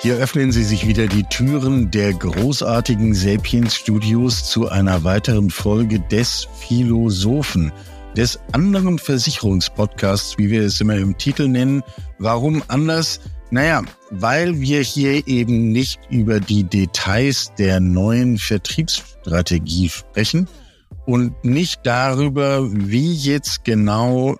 [0.00, 5.98] Hier öffnen sie sich wieder die Türen der großartigen Sapiens Studios zu einer weiteren Folge
[5.98, 7.72] des Philosophen,
[8.16, 11.82] des anderen Versicherungspodcasts, wie wir es immer im Titel nennen.
[12.18, 13.20] Warum anders?
[13.50, 20.48] Naja, weil wir hier eben nicht über die Details der neuen Vertriebsstrategie sprechen
[21.06, 24.36] und nicht darüber, wie jetzt genau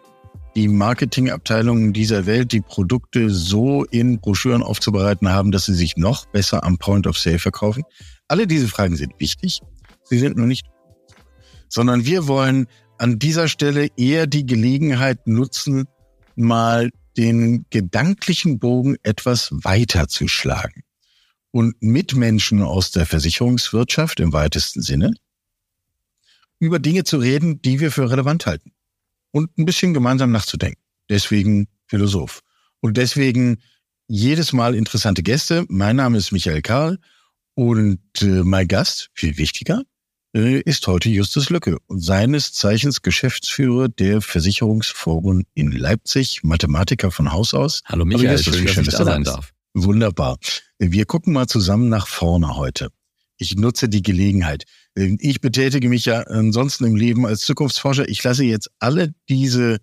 [0.55, 6.27] die Marketingabteilungen dieser Welt die Produkte so in Broschüren aufzubereiten haben, dass sie sich noch
[6.27, 7.83] besser am Point of Sale verkaufen?
[8.29, 9.61] Alle diese Fragen sind wichtig.
[10.05, 10.67] Sie sind nur nicht,
[11.69, 12.67] sondern wir wollen
[12.99, 15.87] an dieser Stelle eher die Gelegenheit nutzen,
[16.37, 20.83] mal den gedanklichen Bogen etwas weiter zu schlagen
[21.51, 25.13] und mit Menschen aus der Versicherungswirtschaft im weitesten Sinne
[26.61, 28.73] über Dinge zu reden, die wir für relevant halten
[29.35, 30.81] und ein bisschen gemeinsam nachzudenken.
[31.11, 32.41] Deswegen Philosoph.
[32.81, 33.59] Und deswegen
[34.07, 35.67] jedes Mal interessante Gäste.
[35.69, 36.99] Mein Name ist Michael Karl
[37.55, 39.83] und äh, mein Gast, viel wichtiger,
[40.37, 47.33] äh, ist heute Justus Lücke und seines Zeichens Geschäftsführer der Versicherungsforen in Leipzig, Mathematiker von
[47.33, 47.83] Haus aus.
[47.87, 49.53] Hallo Michael, Hallo Justus, schön, schön, dass ich da sein darf.
[49.75, 50.39] Wunderbar.
[50.79, 52.91] Wir gucken mal zusammen nach vorne heute.
[53.37, 54.65] Ich nutze die Gelegenheit.
[54.95, 58.09] Ich betätige mich ja ansonsten im Leben als Zukunftsforscher.
[58.09, 59.81] Ich lasse jetzt alle diese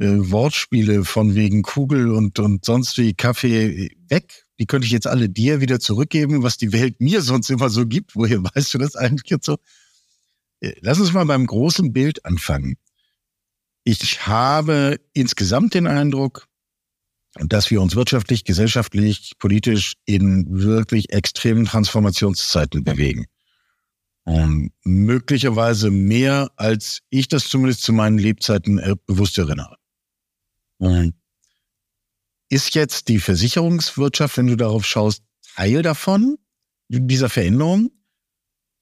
[0.00, 4.46] äh, Wortspiele von wegen Kugel und, und sonst wie Kaffee weg.
[4.58, 7.86] Die könnte ich jetzt alle dir wieder zurückgeben, was die Welt mir sonst immer so
[7.86, 8.16] gibt.
[8.16, 9.58] Woher weißt du das eigentlich jetzt so?
[10.60, 12.76] Äh, lass uns mal beim großen Bild anfangen.
[13.84, 16.46] Ich habe insgesamt den Eindruck,
[17.34, 23.26] dass wir uns wirtschaftlich, gesellschaftlich, politisch in wirklich extremen Transformationszeiten bewegen.
[24.28, 29.76] Und möglicherweise mehr, als ich das zumindest zu meinen Lebzeiten äh, bewusst erinnere.
[30.76, 31.14] Und
[32.50, 35.22] ist jetzt die Versicherungswirtschaft, wenn du darauf schaust,
[35.54, 36.36] Teil davon,
[36.88, 37.90] dieser Veränderung?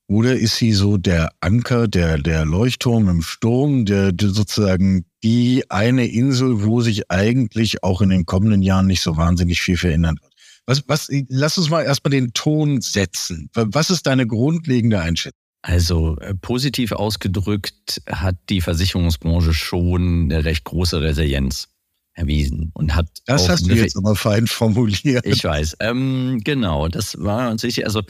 [0.08, 5.64] Oder ist sie so der Anker, der, der Leuchtturm im Sturm, der, der sozusagen die
[5.68, 10.18] eine Insel, wo sich eigentlich auch in den kommenden Jahren nicht so wahnsinnig viel verändern
[10.20, 10.32] wird?
[10.66, 13.50] Was, was, lass uns mal erstmal den Ton setzen.
[13.54, 15.45] Was ist deine grundlegende Einschätzung?
[15.68, 21.66] Also äh, positiv ausgedrückt hat die Versicherungsbranche schon eine recht große Resilienz
[22.12, 23.08] erwiesen und hat.
[23.26, 25.26] Das hast du jetzt aber fein formuliert.
[25.26, 25.78] Ich weiß.
[25.80, 27.84] Ähm, genau, das war uns wichtig.
[27.84, 28.02] Also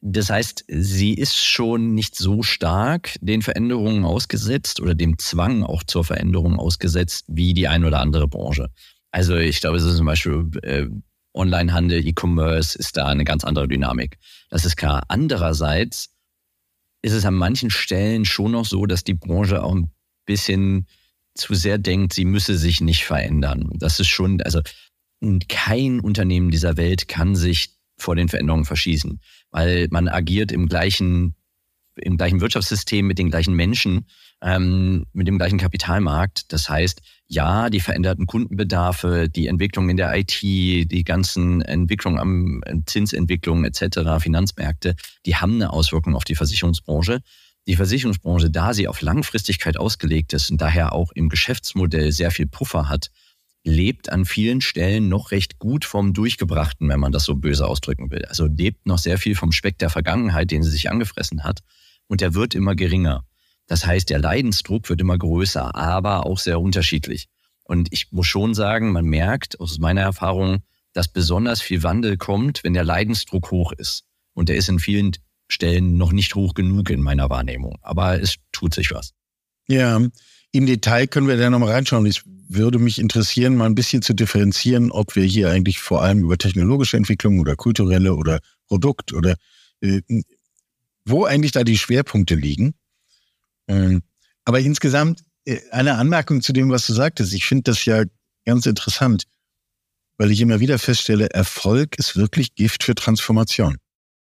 [0.00, 5.84] das heißt, sie ist schon nicht so stark den Veränderungen ausgesetzt oder dem Zwang auch
[5.84, 8.70] zur Veränderung ausgesetzt wie die ein oder andere Branche.
[9.12, 10.86] Also ich glaube, es ist zum Beispiel äh,
[11.38, 14.18] Onlinehandel, E-Commerce ist da eine ganz andere Dynamik.
[14.50, 15.04] Das ist klar.
[15.08, 16.14] Andererseits
[17.02, 19.90] ist es an manchen Stellen schon noch so, dass die Branche auch ein
[20.26, 20.86] bisschen
[21.34, 23.70] zu sehr denkt, sie müsse sich nicht verändern.
[23.74, 24.60] Das ist schon, also
[25.48, 31.34] kein Unternehmen dieser Welt kann sich vor den Veränderungen verschießen weil man agiert im gleichen,
[32.02, 34.06] im gleichen Wirtschaftssystem mit den gleichen Menschen,
[34.42, 36.52] ähm, mit dem gleichen Kapitalmarkt.
[36.52, 42.62] Das heißt, ja, die veränderten Kundenbedarfe, die Entwicklung in der IT, die ganzen Entwicklungen am
[42.64, 47.20] äh, Zinsentwicklungen etc., Finanzmärkte, die haben eine Auswirkung auf die Versicherungsbranche.
[47.66, 52.46] Die Versicherungsbranche, da sie auf Langfristigkeit ausgelegt ist und daher auch im Geschäftsmodell sehr viel
[52.46, 53.10] Puffer hat,
[53.64, 58.10] lebt an vielen Stellen noch recht gut vom Durchgebrachten, wenn man das so böse ausdrücken
[58.10, 58.24] will.
[58.24, 61.60] Also lebt noch sehr viel vom Speck der Vergangenheit, den sie sich angefressen hat.
[62.08, 63.24] Und der wird immer geringer.
[63.66, 67.28] Das heißt, der Leidensdruck wird immer größer, aber auch sehr unterschiedlich.
[67.64, 70.62] Und ich muss schon sagen, man merkt aus meiner Erfahrung,
[70.94, 74.04] dass besonders viel Wandel kommt, wenn der Leidensdruck hoch ist.
[74.32, 75.12] Und der ist in vielen
[75.48, 77.78] Stellen noch nicht hoch genug in meiner Wahrnehmung.
[77.82, 79.12] Aber es tut sich was.
[79.68, 80.00] Ja,
[80.52, 82.06] im Detail können wir da nochmal reinschauen.
[82.06, 86.20] Ich würde mich interessieren, mal ein bisschen zu differenzieren, ob wir hier eigentlich vor allem
[86.20, 89.36] über technologische Entwicklung oder kulturelle oder Produkt oder
[89.82, 90.00] äh,
[91.08, 92.74] wo eigentlich da die Schwerpunkte liegen.
[93.68, 94.02] Ähm,
[94.44, 97.32] aber insgesamt äh, eine Anmerkung zu dem, was du sagtest.
[97.34, 98.04] Ich finde das ja
[98.44, 99.24] ganz interessant,
[100.16, 103.76] weil ich immer wieder feststelle, Erfolg ist wirklich Gift für Transformation.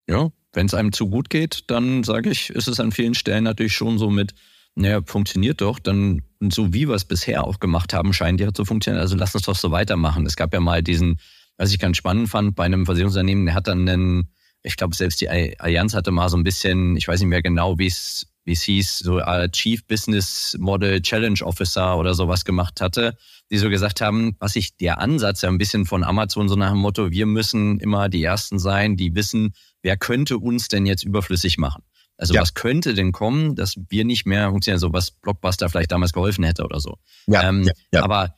[0.09, 3.43] Ja, wenn es einem zu gut geht, dann sage ich, ist es an vielen Stellen
[3.43, 4.33] natürlich schon so mit,
[4.75, 8.65] naja, funktioniert doch, dann so wie wir es bisher auch gemacht haben, scheint ja zu
[8.65, 9.01] funktionieren.
[9.01, 10.25] Also lass uns doch so weitermachen.
[10.25, 11.19] Es gab ja mal diesen,
[11.57, 14.29] was ich ganz spannend fand, bei einem Versicherungsunternehmen, der hat dann einen,
[14.63, 17.77] ich glaube, selbst die Allianz hatte mal so ein bisschen, ich weiß nicht mehr genau,
[17.79, 19.19] wie es wie es hieß, so
[19.51, 23.17] Chief Business Model Challenge Officer oder sowas gemacht hatte,
[23.51, 26.71] die so gesagt haben, was ich der Ansatz ja ein bisschen von Amazon so nach
[26.71, 31.03] dem Motto, wir müssen immer die Ersten sein, die wissen, wer könnte uns denn jetzt
[31.03, 31.83] überflüssig machen.
[32.17, 32.41] Also ja.
[32.41, 36.45] was könnte denn kommen, dass wir nicht mehr funktionieren, so was Blockbuster vielleicht damals geholfen
[36.45, 36.97] hätte oder so.
[37.27, 38.03] Ja, ähm, ja, ja.
[38.03, 38.33] Aber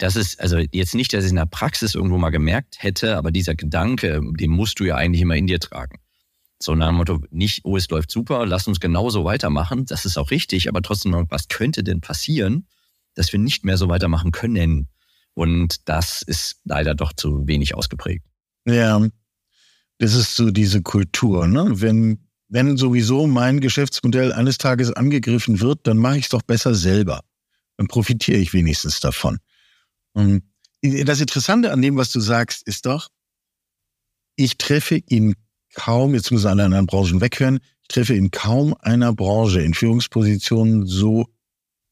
[0.00, 3.30] das ist also jetzt nicht, dass ich in der Praxis irgendwo mal gemerkt hätte, aber
[3.30, 5.98] dieser Gedanke, den musst du ja eigentlich immer in dir tragen.
[6.58, 9.84] So nach dem Motto, nicht, oh, es läuft super, lass uns genauso weitermachen.
[9.84, 12.66] Das ist auch richtig, aber trotzdem, was könnte denn passieren,
[13.14, 14.88] dass wir nicht mehr so weitermachen können?
[15.34, 18.24] Und das ist leider doch zu wenig ausgeprägt.
[18.66, 19.06] Ja,
[19.98, 21.46] das ist so diese Kultur.
[21.46, 21.66] Ne?
[21.74, 26.74] Wenn, wenn sowieso mein Geschäftsmodell eines Tages angegriffen wird, dann mache ich es doch besser
[26.74, 27.20] selber.
[27.76, 29.38] Dann profitiere ich wenigstens davon.
[30.12, 30.42] Und
[30.82, 33.08] das Interessante an dem, was du sagst, ist doch,
[34.36, 35.34] ich treffe in
[35.74, 40.86] kaum, jetzt müssen alle anderen Branchen weghören, ich treffe in kaum einer Branche in Führungspositionen
[40.86, 41.26] so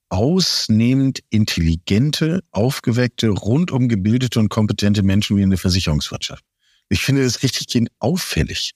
[0.09, 6.45] ausnehmend intelligente, aufgeweckte, rundum gebildete und kompetente Menschen wie in der Versicherungswirtschaft.
[6.89, 8.73] Ich finde das richtig auffällig.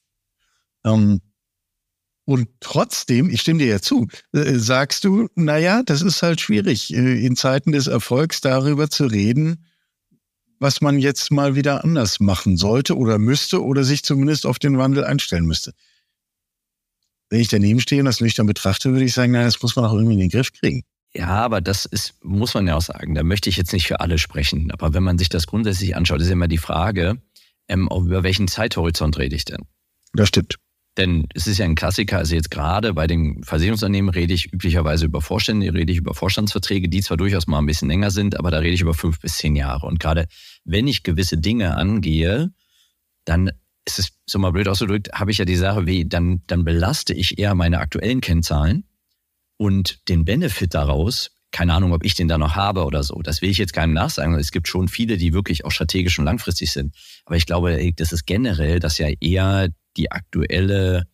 [0.84, 1.20] Ähm,
[2.32, 6.90] und trotzdem, ich stimme dir ja zu, äh, sagst du, naja, das ist halt schwierig,
[6.94, 9.66] äh, in Zeiten des Erfolgs darüber zu reden,
[10.58, 14.78] was man jetzt mal wieder anders machen sollte oder müsste oder sich zumindest auf den
[14.78, 15.72] Wandel einstellen müsste.
[17.28, 19.84] Wenn ich daneben stehe und das nüchtern betrachte, würde ich sagen, naja, das muss man
[19.84, 20.84] auch irgendwie in den Griff kriegen.
[21.14, 24.00] Ja, aber das ist, muss man ja auch sagen, da möchte ich jetzt nicht für
[24.00, 24.70] alle sprechen.
[24.70, 27.20] Aber wenn man sich das grundsätzlich anschaut, ist immer die Frage,
[27.68, 29.66] ähm, über welchen Zeithorizont rede ich denn?
[30.14, 30.56] Das stimmt.
[30.98, 35.06] Denn es ist ja ein Klassiker, also jetzt gerade bei den Versicherungsunternehmen rede ich üblicherweise
[35.06, 38.50] über Vorstände, rede ich über Vorstandsverträge, die zwar durchaus mal ein bisschen länger sind, aber
[38.50, 39.86] da rede ich über fünf bis zehn Jahre.
[39.86, 40.26] Und gerade
[40.64, 42.52] wenn ich gewisse Dinge angehe,
[43.24, 43.50] dann
[43.86, 47.14] ist es so mal blöd ausgedrückt, habe ich ja die Sache wie, dann, dann belaste
[47.14, 48.84] ich eher meine aktuellen Kennzahlen
[49.56, 53.20] und den Benefit daraus keine Ahnung, ob ich den da noch habe oder so.
[53.20, 54.34] Das will ich jetzt keinem nachsagen.
[54.34, 56.94] Es gibt schon viele, die wirklich auch strategisch und langfristig sind.
[57.26, 61.04] Aber ich glaube, das ist generell, dass ja eher die aktuelle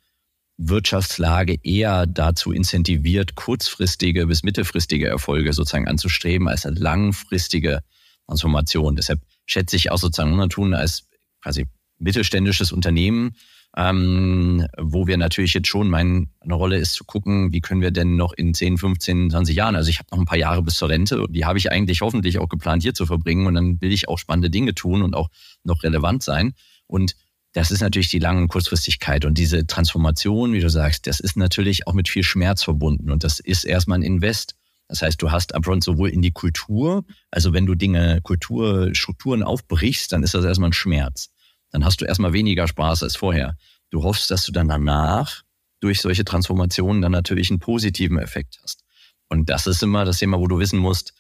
[0.57, 7.81] Wirtschaftslage eher dazu incentiviert, kurzfristige bis mittelfristige Erfolge sozusagen anzustreben, als eine langfristige
[8.27, 8.97] Transformation.
[8.97, 11.09] Deshalb schätze ich auch sozusagen Untertun als
[11.41, 11.67] quasi
[11.99, 13.35] mittelständisches Unternehmen
[13.77, 18.17] ähm, wo wir natürlich jetzt schon, meine Rolle ist zu gucken, wie können wir denn
[18.17, 20.89] noch in 10, 15, 20 Jahren, also ich habe noch ein paar Jahre bis zur
[20.89, 24.09] Rente, die habe ich eigentlich hoffentlich auch geplant hier zu verbringen und dann will ich
[24.09, 25.29] auch spannende Dinge tun und auch
[25.65, 26.55] noch relevant sein.
[26.87, 27.15] Und
[27.59, 31.87] das ist natürlich die lange Kurzfristigkeit und diese Transformation, wie du sagst, das ist natürlich
[31.87, 34.55] auch mit viel Schmerz verbunden und das ist erstmal ein Invest.
[34.89, 40.13] Das heißt, du hast upfront sowohl in die Kultur, also wenn du Dinge, Kulturstrukturen aufbrichst,
[40.13, 41.31] dann ist das erstmal ein Schmerz
[41.71, 43.57] dann hast du erstmal weniger Spaß als vorher.
[43.91, 45.43] Du hoffst, dass du dann danach
[45.81, 48.85] durch solche Transformationen dann natürlich einen positiven Effekt hast.
[49.29, 51.13] Und das ist immer das Thema, wo du wissen musst,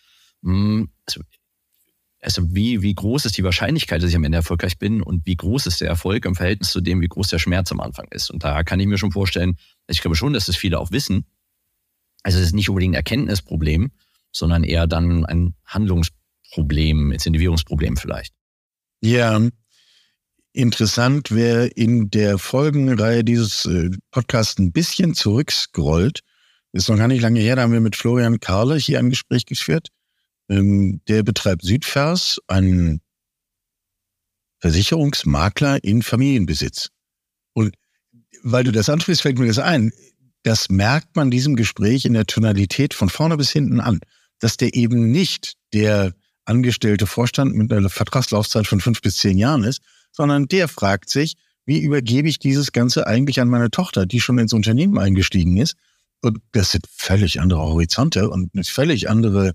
[0.43, 1.20] mh, hm, also,
[2.20, 5.37] also wie, wie groß ist die Wahrscheinlichkeit, dass ich am Ende erfolgreich bin und wie
[5.37, 8.31] groß ist der Erfolg im Verhältnis zu dem, wie groß der Schmerz am Anfang ist.
[8.31, 9.56] Und da kann ich mir schon vorstellen,
[9.87, 11.26] ich glaube schon, dass das viele auch wissen.
[12.23, 13.93] Also es ist nicht unbedingt ein Erkenntnisproblem,
[14.32, 18.35] sondern eher dann ein Handlungsproblem, Incentivierungsproblem vielleicht.
[19.00, 19.41] Ja,
[20.59, 26.23] Interessant, wer in der Folgenreihe dieses äh, Podcasts ein bisschen zurückscrollt,
[26.73, 29.47] ist noch gar nicht lange her, da haben wir mit Florian Karle hier ein Gespräch
[29.47, 29.91] geführt.
[30.49, 33.00] Ähm, der betreibt Südvers, einen
[34.61, 36.89] Versicherungsmakler in Familienbesitz.
[37.53, 37.75] Und
[38.43, 39.93] weil du das ansprichst, fällt mir das ein.
[40.43, 44.00] Das merkt man diesem Gespräch in der Tonalität von vorne bis hinten an,
[44.39, 46.15] dass der eben nicht der
[46.45, 51.35] angestellte Vorstand mit einer Vertragslaufzeit von fünf bis zehn Jahren ist, sondern der fragt sich,
[51.67, 55.76] wie übergebe ich dieses Ganze eigentlich an meine Tochter, die schon ins Unternehmen eingestiegen ist?
[56.23, 59.52] Und das sind völlig andere Horizonte und eine völlig andere,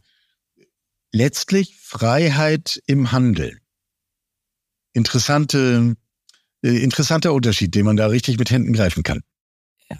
[1.13, 3.59] letztlich Freiheit im Handeln.
[4.91, 5.95] Interessante,
[6.63, 9.21] äh, interessanter Unterschied, den man da richtig mit Händen greifen kann.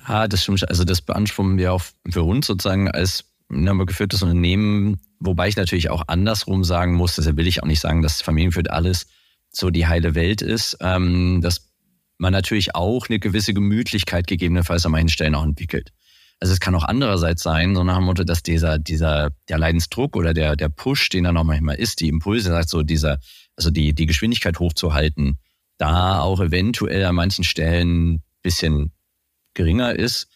[0.07, 0.67] Ja, das stimmt.
[0.67, 6.03] Also das beanspruchen wir auch für uns sozusagen als geführtes Unternehmen, wobei ich natürlich auch
[6.07, 9.05] andersrum sagen muss, das will ich auch nicht sagen, dass Familienführt alles
[9.51, 11.69] so die heile Welt ist, ähm, dass
[12.17, 15.91] man natürlich auch eine gewisse Gemütlichkeit gegebenenfalls an manchen Stellen auch entwickelt.
[16.43, 20.17] Also es kann auch andererseits sein, so nach dem Motto, dass dieser, dieser, der Leidensdruck
[20.17, 23.19] oder der, der Push, den da noch manchmal ist, die Impulse, sagt so dieser,
[23.55, 25.37] also die, die Geschwindigkeit hochzuhalten,
[25.77, 28.91] da auch eventuell an manchen Stellen bisschen
[29.53, 30.27] geringer ist.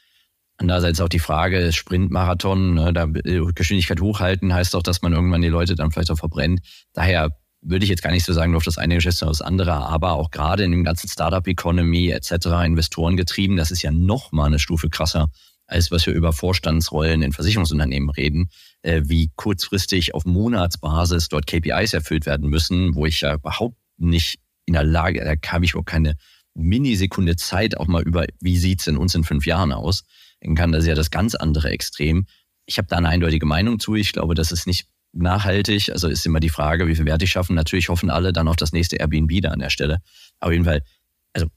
[0.56, 5.42] Andererseits auch die Frage, Sprintmarathon, ne, da äh, Geschwindigkeit hochhalten heißt auch, dass man irgendwann
[5.42, 6.62] die Leute dann vielleicht auch verbrennt.
[6.94, 9.42] Daher würde ich jetzt gar nicht so sagen, nur auf das eine Geschäft, auf das
[9.42, 12.32] andere, aber auch gerade in dem ganzen Startup-Economy etc.,
[12.64, 15.28] Investoren getrieben, das ist ja noch mal eine Stufe krasser,
[15.68, 18.50] als was wir über Vorstandsrollen in Versicherungsunternehmen reden,
[18.82, 24.40] äh, wie kurzfristig auf Monatsbasis dort KPIs erfüllt werden müssen, wo ich ja überhaupt nicht
[24.66, 26.16] in der Lage, da habe ich überhaupt keine
[26.54, 30.04] Minisekunde Zeit, auch mal über, wie sieht's in uns in fünf Jahren aus.
[30.42, 32.26] Dann kann das ja das ganz andere Extrem.
[32.66, 33.96] Ich habe da eine eindeutige Meinung zu.
[33.96, 35.90] Ich glaube, dass es nicht nachhaltig?
[35.92, 37.56] Also ist immer die Frage, wie viel Wert ich schaffen.
[37.56, 40.00] Natürlich hoffen alle dann auf das nächste Airbnb da an der Stelle.
[40.40, 40.84] Auf jeden Fall,
[41.34, 41.48] also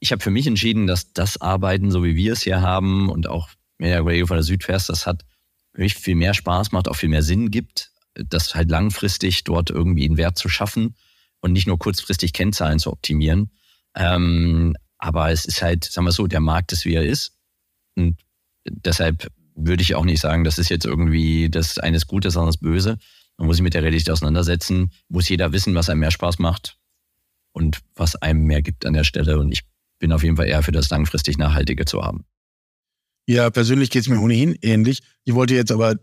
[0.00, 3.28] ich habe für mich entschieden, dass das Arbeiten, so wie wir es hier haben und
[3.28, 5.24] auch Media Radio von der Südfest, das hat
[5.72, 9.70] für mich viel mehr Spaß macht, auch viel mehr Sinn gibt, das halt langfristig dort
[9.70, 10.96] irgendwie einen Wert zu schaffen
[11.40, 13.50] und nicht nur kurzfristig Kennzahlen zu optimieren.
[13.94, 17.36] Ähm, aber es ist halt, sagen wir so, der Markt ist, wie er ist.
[17.94, 18.18] Und
[18.68, 22.50] deshalb würde ich auch nicht sagen, das ist jetzt irgendwie das eine ist das andere
[22.50, 22.98] ist böse.
[23.36, 26.76] Man muss sich mit der Realität auseinandersetzen, muss jeder wissen, was einem mehr Spaß macht
[27.52, 29.38] und was einem mehr gibt an der Stelle.
[29.38, 29.62] Und ich
[30.00, 32.24] bin auf jeden Fall eher für das langfristig Nachhaltige zu haben.
[33.28, 35.00] Ja, persönlich geht es mir ohnehin ähnlich.
[35.24, 35.96] Ich wollte jetzt aber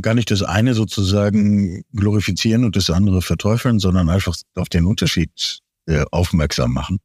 [0.00, 5.60] gar nicht das eine sozusagen glorifizieren und das andere verteufeln, sondern einfach auf den Unterschied
[5.86, 6.98] äh, aufmerksam machen.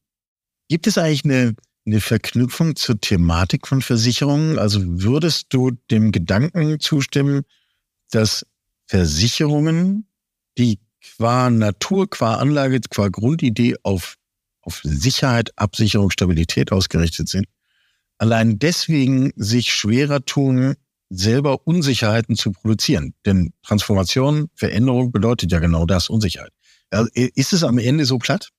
[0.69, 1.55] Gibt es eigentlich eine
[1.85, 4.57] eine Verknüpfung zur Thematik von Versicherungen?
[4.57, 7.43] Also würdest du dem Gedanken zustimmen,
[8.11, 8.45] dass
[8.87, 10.07] Versicherungen,
[10.57, 10.79] die
[11.17, 14.15] qua Natur, qua Anlage, qua Grundidee auf,
[14.61, 17.45] auf Sicherheit, Absicherung, Stabilität ausgerichtet sind,
[18.17, 20.75] allein deswegen sich schwerer tun,
[21.09, 23.13] selber Unsicherheiten zu produzieren.
[23.25, 26.51] Denn Transformation, Veränderung bedeutet ja genau das, Unsicherheit.
[26.89, 28.49] Also ist es am Ende so platt?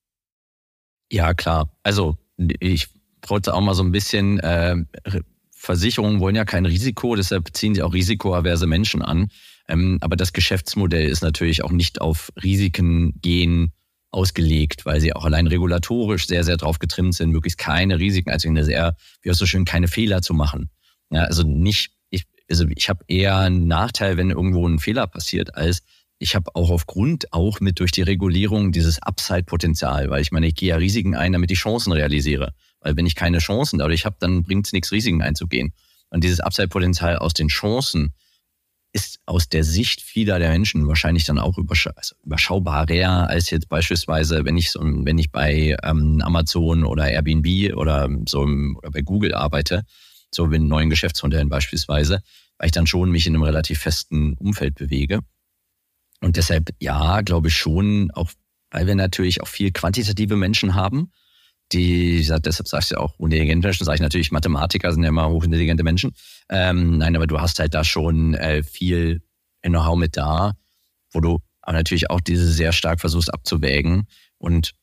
[1.11, 1.71] Ja, klar.
[1.83, 2.89] Also ich
[3.27, 4.77] wollte auch mal so ein bisschen, äh,
[5.51, 9.29] Versicherungen wollen ja kein Risiko, deshalb ziehen sie auch risikoaverse Menschen an.
[9.69, 13.73] Ähm, aber das Geschäftsmodell ist natürlich auch nicht auf Risiken gehen
[14.17, 18.49] ausgelegt, weil sie auch allein regulatorisch sehr, sehr drauf getrimmt sind, möglichst keine Risiken, also
[18.49, 20.71] eine sehr, wie auch so schön, keine Fehler zu machen.
[21.11, 25.55] Ja, also nicht, ich, also ich habe eher einen Nachteil, wenn irgendwo ein Fehler passiert,
[25.55, 25.83] als
[26.19, 30.55] ich habe auch aufgrund, auch mit durch die Regulierung dieses Upside-Potenzial, weil ich meine, ich
[30.55, 32.55] gehe ja Risiken ein, damit ich Chancen realisiere.
[32.81, 35.75] Weil wenn ich keine Chancen dadurch habe, dann bringt es nichts, Risiken einzugehen.
[36.09, 38.15] Und dieses Upside-Potenzial aus den Chancen
[38.97, 43.69] ist aus der Sicht vieler der Menschen wahrscheinlich dann auch überscha also überschaubarer als jetzt
[43.69, 49.03] beispielsweise, wenn ich so, wenn ich bei ähm, Amazon oder Airbnb oder so oder bei
[49.03, 49.83] Google arbeite,
[50.35, 52.23] so in neuen Geschäftsmodellen beispielsweise,
[52.57, 55.21] weil ich dann schon mich in einem relativ festen Umfeld bewege.
[56.23, 58.31] Und deshalb, ja, glaube ich schon, auch
[58.71, 61.13] weil wir natürlich auch viel quantitative Menschen haben,
[61.73, 65.29] die, deshalb sagst du ja auch intelligente Menschen, sage ich natürlich, Mathematiker sind ja immer
[65.29, 66.15] hochintelligente Menschen.
[66.49, 69.23] Ähm, nein, aber du hast halt da schon äh, viel
[69.63, 70.55] Know-how mit da,
[71.11, 74.07] wo du aber natürlich auch diese sehr stark versuchst abzuwägen.
[74.39, 74.75] Und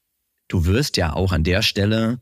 [0.50, 2.22] du wirst ja auch an der Stelle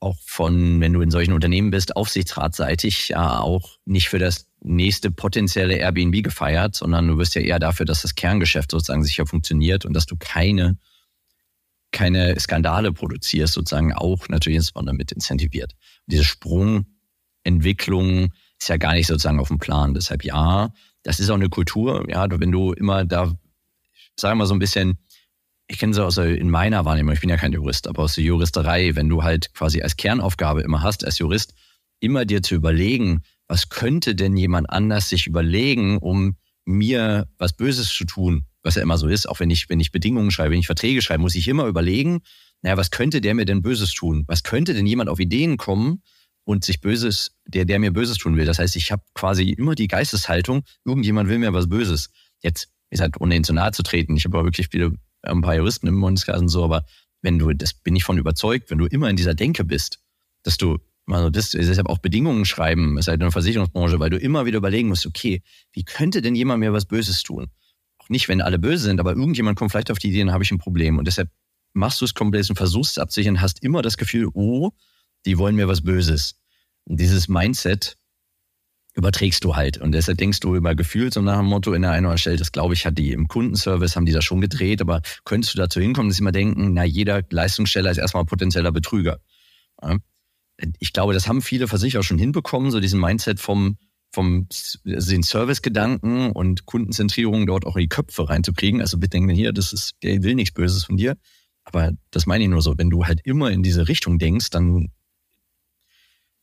[0.00, 5.10] auch von, wenn du in solchen Unternehmen bist, aufsichtsratseitig ja auch nicht für das nächste
[5.10, 9.84] potenzielle Airbnb gefeiert, sondern du wirst ja eher dafür, dass das Kerngeschäft sozusagen sicher funktioniert
[9.84, 10.78] und dass du keine
[11.90, 15.72] keine Skandale produzierst, sozusagen auch natürlich insbesondere mit incentiviert.
[16.06, 16.24] Und diese
[17.48, 19.94] Sprungentwicklung ist ja gar nicht sozusagen auf dem Plan.
[19.94, 22.04] Deshalb ja, das ist auch eine Kultur.
[22.08, 23.34] Ja, wenn du immer da,
[24.16, 24.98] sagen wir mal so ein bisschen,
[25.68, 28.24] ich kenne es aus in meiner Wahrnehmung, ich bin ja kein Jurist, aber aus der
[28.24, 31.54] Juristerei, wenn du halt quasi als Kernaufgabe immer hast, als Jurist,
[32.00, 37.88] immer dir zu überlegen, was könnte denn jemand anders sich überlegen, um mir was Böses
[37.88, 40.60] zu tun, was ja immer so ist, auch wenn ich, wenn ich Bedingungen schreibe, wenn
[40.60, 42.20] ich Verträge schreibe, muss ich immer überlegen,
[42.60, 44.24] naja, was könnte der mir denn Böses tun?
[44.26, 46.02] Was könnte denn jemand auf Ideen kommen
[46.48, 48.46] und sich Böses, der, der mir Böses tun will?
[48.46, 52.10] Das heißt, ich habe quasi immer die Geisteshaltung, irgendjemand will mir was Böses.
[52.40, 55.42] Jetzt, ist halt, ohne ihnen zu nahe zu treten, ich habe auch wirklich viele, ein
[55.42, 56.84] paar Juristen im Bundeskreis und so, aber
[57.20, 60.00] wenn du, das bin ich von überzeugt, wenn du immer in dieser Denke bist,
[60.42, 64.44] dass du also das, deshalb auch Bedingungen schreiben, ist halt eine Versicherungsbranche, weil du immer
[64.44, 67.48] wieder überlegen musst, okay, wie könnte denn jemand mir was Böses tun?
[68.08, 70.50] nicht, wenn alle böse sind, aber irgendjemand kommt vielleicht auf die Idee, dann habe ich
[70.50, 70.98] ein Problem.
[70.98, 71.30] Und deshalb
[71.74, 74.70] machst du es komplett und versuchst es abzusichern, hast immer das Gefühl, oh,
[75.26, 76.36] die wollen mir was Böses.
[76.84, 77.96] Und dieses Mindset
[78.98, 79.78] überträgst du halt.
[79.78, 82.18] Und deshalb denkst du über Gefühl, so nach dem Motto in der einen oder anderen
[82.18, 85.54] Stelle, das glaube ich, hat die im Kundenservice, haben die das schon gedreht, aber könntest
[85.54, 89.20] du dazu hinkommen, dass sie immer denken, na, jeder Leistungssteller ist erstmal potenzieller Betrüger.
[90.80, 93.78] Ich glaube, das haben viele Versicherer schon hinbekommen, so diesen Mindset vom,
[94.10, 94.48] vom
[94.84, 98.80] den Service-Gedanken und Kundenzentrierung dort auch in die Köpfe reinzukriegen.
[98.80, 101.16] Also bitte denken hier, das ist, der will nichts Böses von dir.
[101.62, 104.88] Aber das meine ich nur so, wenn du halt immer in diese Richtung denkst, dann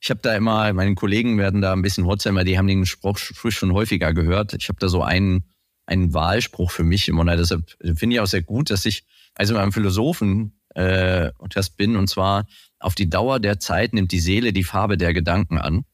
[0.05, 3.17] ich habe da immer, meine Kollegen werden da ein bisschen Hotzheimer, die haben den Spruch
[3.17, 4.53] schon häufiger gehört.
[4.53, 5.45] Ich habe da so einen,
[5.87, 7.25] einen Wahlspruch für mich immer.
[7.35, 11.95] Deshalb finde ich auch sehr gut, dass ich also einem Philosophen äh, und das bin,
[11.95, 12.45] und zwar
[12.77, 15.85] auf die Dauer der Zeit nimmt die Seele die Farbe der Gedanken an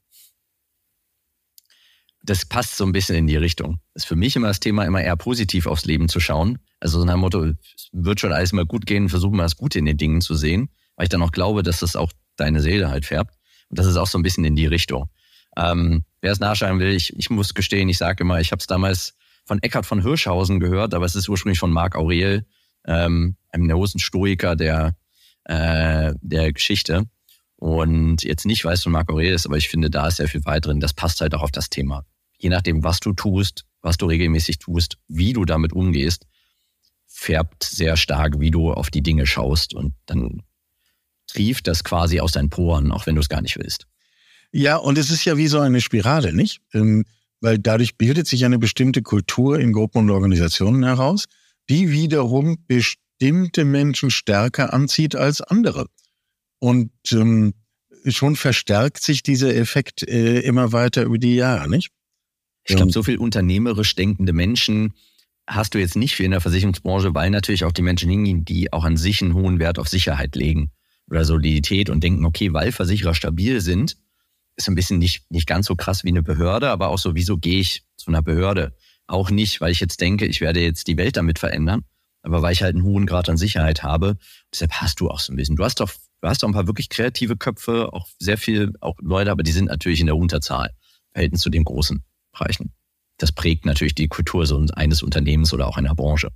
[2.23, 3.79] das passt so ein bisschen in die Richtung.
[3.95, 6.59] Das ist für mich immer das Thema, immer eher positiv aufs Leben zu schauen.
[6.79, 9.79] Also so dem Motto, es wird schon alles mal gut gehen, versuchen wir das Gute
[9.79, 12.91] in den Dingen zu sehen, weil ich dann auch glaube, dass das auch deine Seele
[12.91, 13.33] halt färbt.
[13.71, 15.09] Und das ist auch so ein bisschen in die Richtung.
[15.57, 18.67] Ähm, wer es nachschauen will, ich, ich muss gestehen, ich sage immer, ich habe es
[18.67, 22.45] damals von Eckhard von Hirschhausen gehört, aber es ist ursprünglich von Marc Aurel,
[22.85, 24.95] ähm, einem der großen Stoiker der,
[25.45, 27.05] äh, der Geschichte.
[27.55, 30.27] Und jetzt nicht, weil es von Marc Aurel ist, aber ich finde, da ist sehr
[30.27, 30.79] viel weit drin.
[30.79, 32.05] Das passt halt auch auf das Thema.
[32.37, 36.27] Je nachdem, was du tust, was du regelmäßig tust, wie du damit umgehst,
[37.07, 39.73] färbt sehr stark, wie du auf die Dinge schaust.
[39.73, 40.41] Und dann
[41.33, 43.87] trieft das quasi aus deinen Poren, auch wenn du es gar nicht willst.
[44.51, 46.61] Ja, und es ist ja wie so eine Spirale, nicht?
[46.73, 47.05] Ähm,
[47.39, 51.25] weil dadurch bildet sich eine bestimmte Kultur in Gruppen und Organisationen heraus,
[51.69, 55.87] die wiederum bestimmte Menschen stärker anzieht als andere.
[56.59, 57.53] Und ähm,
[58.05, 61.89] schon verstärkt sich dieser Effekt äh, immer weiter über die Jahre, nicht?
[62.65, 64.93] Ich glaube, so viel unternehmerisch denkende Menschen
[65.47, 68.71] hast du jetzt nicht viel in der Versicherungsbranche, weil natürlich auch die Menschen hingehen, die
[68.71, 70.71] auch an sich einen hohen Wert auf Sicherheit legen
[71.11, 73.97] oder Solidität und denken, okay, weil Versicherer stabil sind,
[74.55, 77.37] ist ein bisschen nicht, nicht ganz so krass wie eine Behörde, aber auch so, wieso
[77.37, 78.73] gehe ich zu einer Behörde?
[79.07, 81.83] Auch nicht, weil ich jetzt denke, ich werde jetzt die Welt damit verändern,
[82.23, 84.17] aber weil ich halt einen hohen Grad an Sicherheit habe.
[84.53, 85.57] Deshalb hast du auch so ein bisschen.
[85.57, 85.91] Du hast doch,
[86.21, 89.51] du hast doch ein paar wirklich kreative Köpfe, auch sehr viel, auch Leute, aber die
[89.51, 90.71] sind natürlich in der Unterzahl,
[91.11, 92.73] Verhältnis zu den großen Bereichen.
[93.17, 96.29] Das prägt natürlich die Kultur so eines Unternehmens oder auch einer Branche.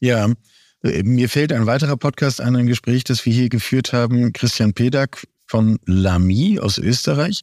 [0.00, 0.32] Ja,
[0.82, 4.32] mir fällt ein weiterer Podcast an, ein Gespräch, das wir hier geführt haben.
[4.32, 7.42] Christian Pedak von Lamy aus Österreich,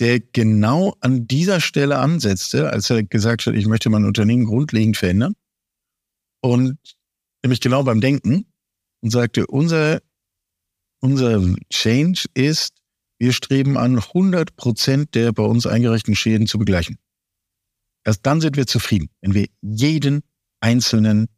[0.00, 4.96] der genau an dieser Stelle ansetzte, als er gesagt hat, ich möchte mein Unternehmen grundlegend
[4.96, 5.34] verändern.
[6.40, 6.78] Und
[7.42, 8.46] nämlich genau beim Denken
[9.00, 10.00] und sagte, unser,
[11.00, 12.74] unser Change ist,
[13.18, 16.98] wir streben an, 100 Prozent der bei uns eingereichten Schäden zu begleichen.
[18.04, 20.22] Erst dann sind wir zufrieden, wenn wir jeden
[20.60, 21.28] einzelnen,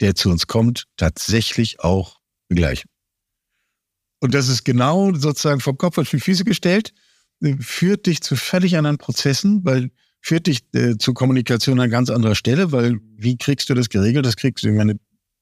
[0.00, 2.90] der zu uns kommt, tatsächlich auch begleichen.
[4.20, 6.92] Und das ist genau sozusagen vom Kopf auf die Füße gestellt,
[7.42, 9.90] äh, führt dich zu völlig anderen Prozessen, weil
[10.20, 14.26] führt dich äh, zu Kommunikation an ganz anderer Stelle, weil wie kriegst du das geregelt?
[14.26, 14.98] Das kriegst du, meine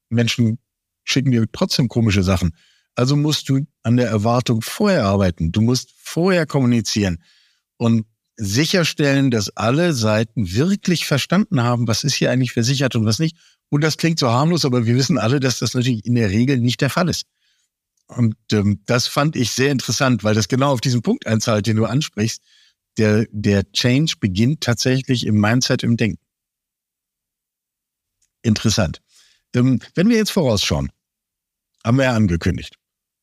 [0.08, 0.58] Menschen
[1.04, 2.54] schicken dir trotzdem komische Sachen.
[2.94, 5.52] Also musst du an der Erwartung vorher arbeiten.
[5.52, 7.22] Du musst vorher kommunizieren
[7.76, 8.06] und
[8.36, 13.36] sicherstellen, dass alle Seiten wirklich verstanden haben, was ist hier eigentlich versichert und was nicht.
[13.70, 16.58] Und das klingt so harmlos, aber wir wissen alle, dass das natürlich in der Regel
[16.58, 17.26] nicht der Fall ist.
[18.06, 21.76] Und ähm, das fand ich sehr interessant, weil das genau auf diesen Punkt einzahlt, den
[21.76, 22.42] du ansprichst.
[22.96, 26.18] Der, der Change beginnt tatsächlich im Mindset, im Denken.
[28.42, 29.02] Interessant.
[29.54, 30.90] Ähm, wenn wir jetzt vorausschauen,
[31.84, 32.76] haben wir ja angekündigt.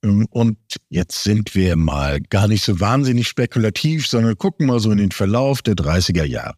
[0.04, 0.58] Ähm, und
[0.90, 5.12] jetzt sind wir mal gar nicht so wahnsinnig spekulativ, sondern gucken mal so in den
[5.12, 6.56] Verlauf der 30er Jahre.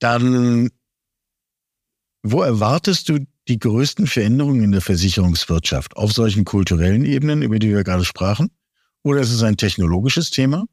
[0.00, 0.70] Dann,
[2.30, 7.70] wo erwartest du die größten Veränderungen in der Versicherungswirtschaft auf solchen kulturellen Ebenen, über die
[7.70, 8.50] wir gerade sprachen?
[9.02, 10.64] Oder ist es ein technologisches Thema?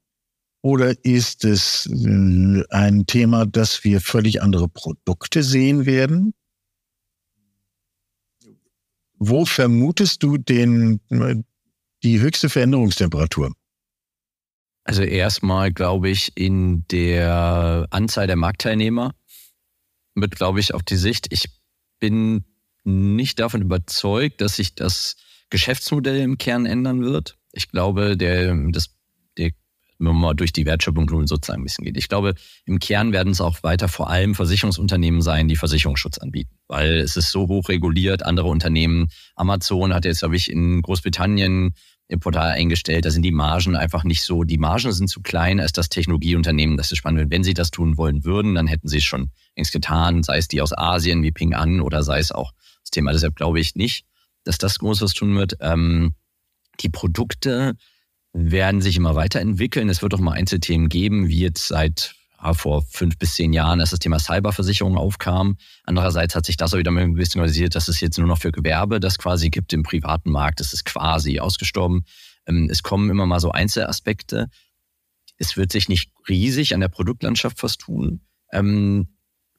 [0.61, 6.33] Oder ist es äh, ein Thema, dass wir völlig andere Produkte sehen werden?
[9.17, 10.99] Wo vermutest du den,
[12.03, 13.53] die höchste Veränderungstemperatur?
[14.83, 19.13] Also erstmal glaube ich in der Anzahl der Marktteilnehmer
[20.15, 21.27] mit, glaube ich, auf die Sicht.
[21.29, 21.45] Ich
[21.99, 22.45] bin
[22.83, 25.15] nicht davon überzeugt, dass sich das
[25.49, 27.37] Geschäftsmodell im Kern ändern wird.
[27.51, 28.95] Ich glaube, der, das,
[29.37, 29.51] der,
[29.97, 31.97] wenn man mal durch die Wertschöpfung sozusagen ein bisschen geht.
[31.97, 36.55] Ich glaube, im Kern werden es auch weiter vor allem Versicherungsunternehmen sein, die Versicherungsschutz anbieten,
[36.67, 38.23] weil es ist so hoch reguliert.
[38.23, 41.73] Andere Unternehmen, Amazon hat jetzt, glaube ich, in Großbritannien
[42.07, 43.05] im Portal eingestellt.
[43.05, 46.77] Da sind die Margen einfach nicht so, die Margen sind zu klein als das Technologieunternehmen.
[46.77, 47.31] Das ist spannend.
[47.31, 50.47] Wenn sie das tun wollen würden, dann hätten sie es schon längst getan, sei es
[50.47, 53.11] die aus Asien wie Ping An oder sei es auch das Thema.
[53.11, 54.05] Deshalb glaube ich nicht,
[54.43, 55.57] dass das Großes tun wird.
[55.59, 56.13] Ähm,
[56.81, 57.75] die Produkte
[58.33, 59.89] werden sich immer weiterentwickeln.
[59.89, 63.79] Es wird auch mal Einzelthemen geben, wie jetzt seit ja, vor fünf bis zehn Jahren,
[63.79, 65.57] als das Thema Cyberversicherung aufkam.
[65.83, 68.51] Andererseits hat sich das auch wieder ein bisschen realisiert, dass es jetzt nur noch für
[68.51, 70.59] Gewerbe das quasi gibt im privaten Markt.
[70.59, 72.03] Das ist quasi ausgestorben.
[72.45, 74.47] Ähm, es kommen immer mal so Einzelaspekte.
[75.37, 78.21] Es wird sich nicht riesig an der Produktlandschaft was tun.
[78.51, 79.14] Ähm,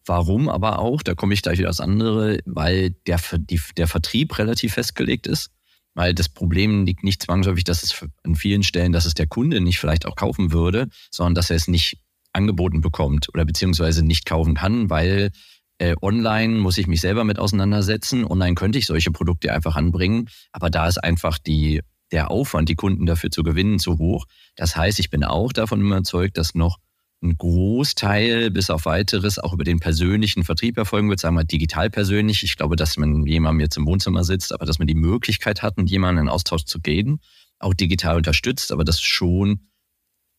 [0.07, 4.39] Warum aber auch, da komme ich gleich wieder aufs andere, weil der, die, der Vertrieb
[4.39, 5.51] relativ festgelegt ist.
[5.95, 9.61] Weil das Problem liegt nicht zwangsläufig, dass es an vielen Stellen, dass es der Kunde
[9.61, 11.99] nicht vielleicht auch kaufen würde, sondern dass er es nicht
[12.33, 15.31] angeboten bekommt oder beziehungsweise nicht kaufen kann, weil
[15.79, 18.25] äh, online muss ich mich selber mit auseinandersetzen.
[18.25, 21.81] Online könnte ich solche Produkte einfach anbringen, aber da ist einfach die,
[22.13, 24.27] der Aufwand, die Kunden dafür zu gewinnen, zu hoch.
[24.55, 26.79] Das heißt, ich bin auch davon überzeugt, dass noch
[27.23, 31.91] ein Großteil bis auf weiteres auch über den persönlichen Vertrieb erfolgen wird, sagen wir digital
[31.91, 32.43] persönlich.
[32.43, 35.77] Ich glaube, dass man jemandem jetzt im Wohnzimmer sitzt, aber dass man die Möglichkeit hat,
[35.79, 37.21] mit jemandem in Austausch zu gehen,
[37.59, 39.69] auch digital unterstützt, aber dass schon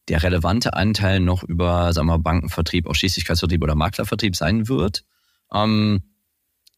[0.07, 5.03] der relevante Anteil noch über, sagen wir, Bankenvertrieb, Ausschließlichkeitsvertrieb oder Maklervertrieb sein wird.
[5.53, 6.01] Ähm,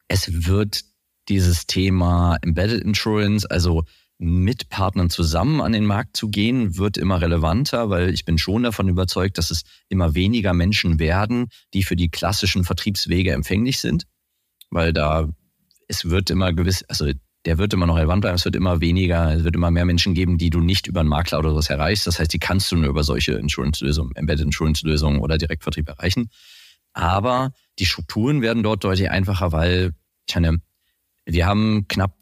[0.08, 0.82] es wird
[1.28, 3.84] dieses Thema Embedded Insurance, also
[4.22, 8.64] mit Partnern zusammen an den Markt zu gehen, wird immer relevanter, weil ich bin schon
[8.64, 14.04] davon überzeugt, dass es immer weniger Menschen werden, die für die klassischen Vertriebswege empfänglich sind,
[14.68, 15.26] weil da
[15.88, 17.10] es wird immer gewiss, also
[17.46, 20.12] der wird immer noch relevant bleiben, es wird immer weniger, es wird immer mehr Menschen
[20.12, 22.06] geben, die du nicht über einen Makler oder sowas erreichst.
[22.06, 26.28] Das heißt, die kannst du nur über solche Insurance-Lösungen, Embedded Insurance-Lösungen oder Direktvertrieb erreichen.
[26.92, 29.92] Aber die Strukturen werden dort deutlich einfacher, weil
[30.28, 30.58] ich meine,
[31.24, 32.19] wir haben knapp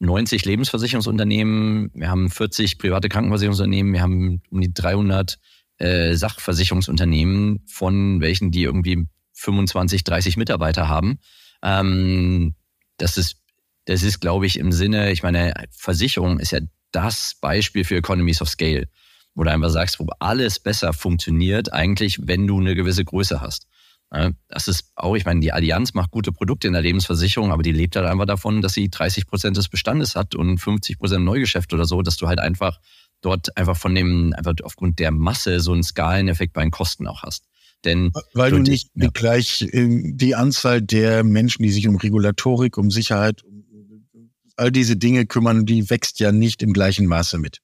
[0.00, 5.38] 90 Lebensversicherungsunternehmen, wir haben 40 private Krankenversicherungsunternehmen, wir haben um die 300
[5.78, 11.18] äh, Sachversicherungsunternehmen, von welchen die irgendwie 25, 30 Mitarbeiter haben.
[11.62, 12.54] Ähm,
[12.96, 13.36] das ist,
[13.86, 16.60] das ist, glaube ich, im Sinne, ich meine, Versicherung ist ja
[16.92, 18.88] das Beispiel für Economies of Scale,
[19.34, 23.66] wo du einfach sagst, wo alles besser funktioniert, eigentlich, wenn du eine gewisse Größe hast.
[24.10, 27.72] Das ist auch, ich meine, die Allianz macht gute Produkte in der Lebensversicherung, aber die
[27.72, 31.74] lebt halt einfach davon, dass sie 30 Prozent des Bestandes hat und 50 Prozent Neugeschäft
[31.74, 32.80] oder so, dass du halt einfach
[33.20, 37.22] dort einfach von dem, einfach aufgrund der Masse so einen Skaleneffekt bei den Kosten auch
[37.22, 37.44] hast.
[37.84, 39.08] Denn weil du nicht ja.
[39.12, 43.58] gleich ähm, die Anzahl der Menschen, die sich um Regulatorik, um Sicherheit, um
[44.56, 47.58] all diese Dinge kümmern, die wächst ja nicht im gleichen Maße mit.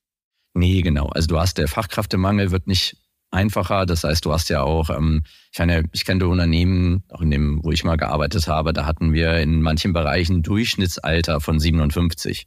[0.54, 1.09] Nee, genau.
[1.09, 2.96] Also du hast der Fachkräftemangel wird nicht
[3.35, 3.85] einfacher.
[3.85, 7.62] Das heißt, du hast ja auch, ähm, ich meine, ich kenne Unternehmen, auch in dem,
[7.62, 12.47] wo ich mal gearbeitet habe, da hatten wir in manchen Bereichen Durchschnittsalter von 57.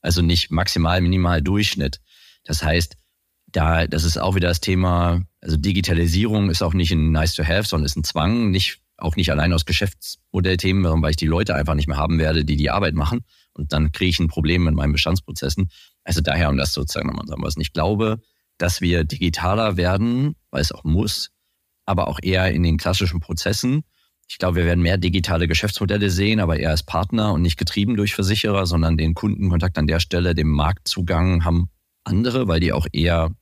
[0.00, 2.00] Also nicht maximal, minimal Durchschnitt.
[2.44, 2.96] Das heißt,
[3.46, 7.44] da, das ist auch wieder das Thema, also Digitalisierung ist auch nicht ein nice to
[7.44, 11.26] have, sondern ist ein Zwang, nicht, auch nicht allein aus Geschäftsmodellthemen, sondern weil ich die
[11.26, 13.20] Leute einfach nicht mehr haben werde, die die Arbeit machen.
[13.52, 15.70] Und dann kriege ich ein Problem mit meinen Bestandsprozessen.
[16.04, 17.56] Also daher, um das sozusagen nochmal sagen was.
[17.58, 18.20] Ich glaube,
[18.62, 21.32] dass wir digitaler werden, weil es auch muss,
[21.84, 23.82] aber auch eher in den klassischen Prozessen.
[24.28, 27.96] Ich glaube, wir werden mehr digitale Geschäftsmodelle sehen, aber eher als Partner und nicht getrieben
[27.96, 31.70] durch Versicherer, sondern den Kundenkontakt an der Stelle, den Marktzugang haben
[32.04, 33.32] andere, weil die auch eher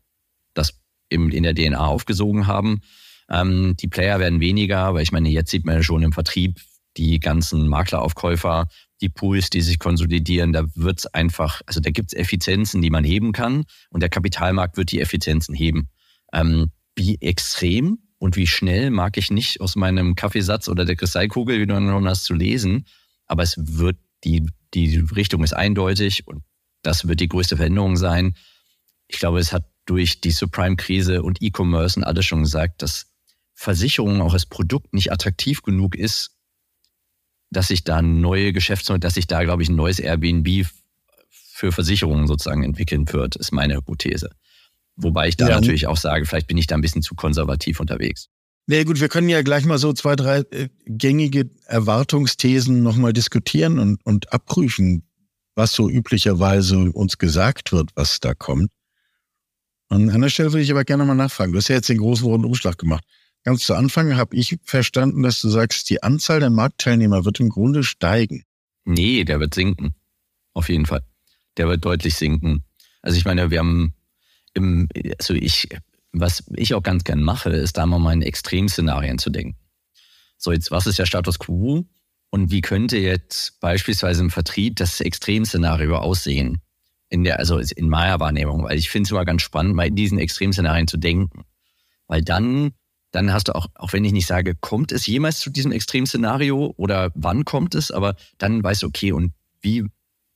[0.54, 0.80] das
[1.10, 2.80] in der DNA aufgesogen haben.
[3.28, 6.62] Ähm, die Player werden weniger, weil ich meine, jetzt sieht man schon im Vertrieb,
[6.96, 8.68] die ganzen Makleraufkäufer
[9.00, 12.90] die Pools, die sich konsolidieren, da wird es einfach, also da gibt es Effizienzen, die
[12.90, 15.88] man heben kann und der Kapitalmarkt wird die Effizienzen heben.
[16.32, 21.60] Ähm, wie extrem und wie schnell mag ich nicht aus meinem Kaffeesatz oder der Kristallkugel,
[21.60, 22.86] wie du noch hast, zu lesen,
[23.26, 26.42] aber es wird, die, die Richtung ist eindeutig und
[26.82, 28.34] das wird die größte Veränderung sein.
[29.08, 33.06] Ich glaube, es hat durch die Subprime-Krise und E-Commerce und alles schon gesagt, dass
[33.54, 36.36] Versicherung auch als Produkt nicht attraktiv genug ist,
[37.50, 40.66] dass sich da neue Geschäftsmodelle, dass sich da, glaube ich, ein neues Airbnb
[41.28, 44.30] für Versicherungen sozusagen entwickeln wird, ist meine Hypothese.
[44.96, 45.54] Wobei ich da ja.
[45.56, 48.28] natürlich auch sage, vielleicht bin ich da ein bisschen zu konservativ unterwegs.
[48.66, 53.12] Na nee, gut, wir können ja gleich mal so zwei, drei äh, gängige Erwartungsthesen nochmal
[53.12, 55.02] diskutieren und, und abprüfen,
[55.54, 58.70] was so üblicherweise uns gesagt wird, was da kommt.
[59.88, 61.52] An einer Stelle würde ich aber gerne mal nachfragen.
[61.52, 63.04] Du hast ja jetzt den großen roten Umschlag gemacht.
[63.42, 67.48] Ganz zu Anfang habe ich verstanden, dass du sagst, die Anzahl der Marktteilnehmer wird im
[67.48, 68.44] Grunde steigen.
[68.84, 69.94] Nee, der wird sinken.
[70.52, 71.02] Auf jeden Fall.
[71.56, 72.64] Der wird deutlich sinken.
[73.02, 73.94] Also ich meine, wir haben
[74.52, 75.68] im, also ich,
[76.12, 79.56] was ich auch ganz gern mache, ist da mal in Extremszenarien zu denken.
[80.36, 81.86] So, jetzt, was ist der Status quo?
[82.30, 86.60] Und wie könnte jetzt beispielsweise im Vertrieb das Extremszenario aussehen?
[87.08, 89.96] In der, also in meiner Wahrnehmung, weil ich finde es immer ganz spannend, mal in
[89.96, 91.44] diesen Extremszenarien zu denken.
[92.06, 92.72] Weil dann
[93.10, 96.74] dann hast du auch, auch wenn ich nicht sage, kommt es jemals zu diesem Extremszenario
[96.76, 99.84] oder wann kommt es, aber dann weißt du, okay, und wie,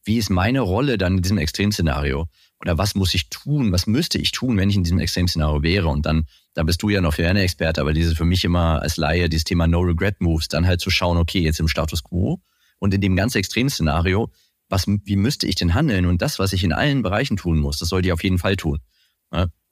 [0.04, 2.26] wie ist meine Rolle dann in diesem Extremszenario?
[2.60, 3.72] Oder was muss ich tun?
[3.72, 5.88] Was müsste ich tun, wenn ich in diesem Extremszenario wäre?
[5.88, 8.80] Und dann, da bist du ja noch für eine Experte, aber dieses für mich immer
[8.80, 12.02] als Laie, dieses Thema No Regret Moves, dann halt zu schauen, okay, jetzt im Status
[12.02, 12.40] Quo
[12.78, 14.30] und in dem ganz Extremszenario,
[14.68, 16.06] was, wie müsste ich denn handeln?
[16.06, 18.56] Und das, was ich in allen Bereichen tun muss, das sollte ich auf jeden Fall
[18.56, 18.80] tun.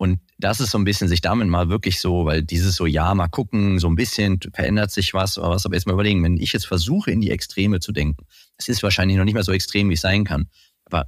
[0.03, 3.15] Und das ist so ein bisschen sich damit mal wirklich so, weil dieses so, ja,
[3.15, 6.39] mal gucken, so ein bisschen verändert sich was oder was, aber jetzt mal überlegen, wenn
[6.39, 9.53] ich jetzt versuche, in die Extreme zu denken, es ist wahrscheinlich noch nicht mehr so
[9.53, 10.49] extrem, wie es sein kann,
[10.87, 11.07] aber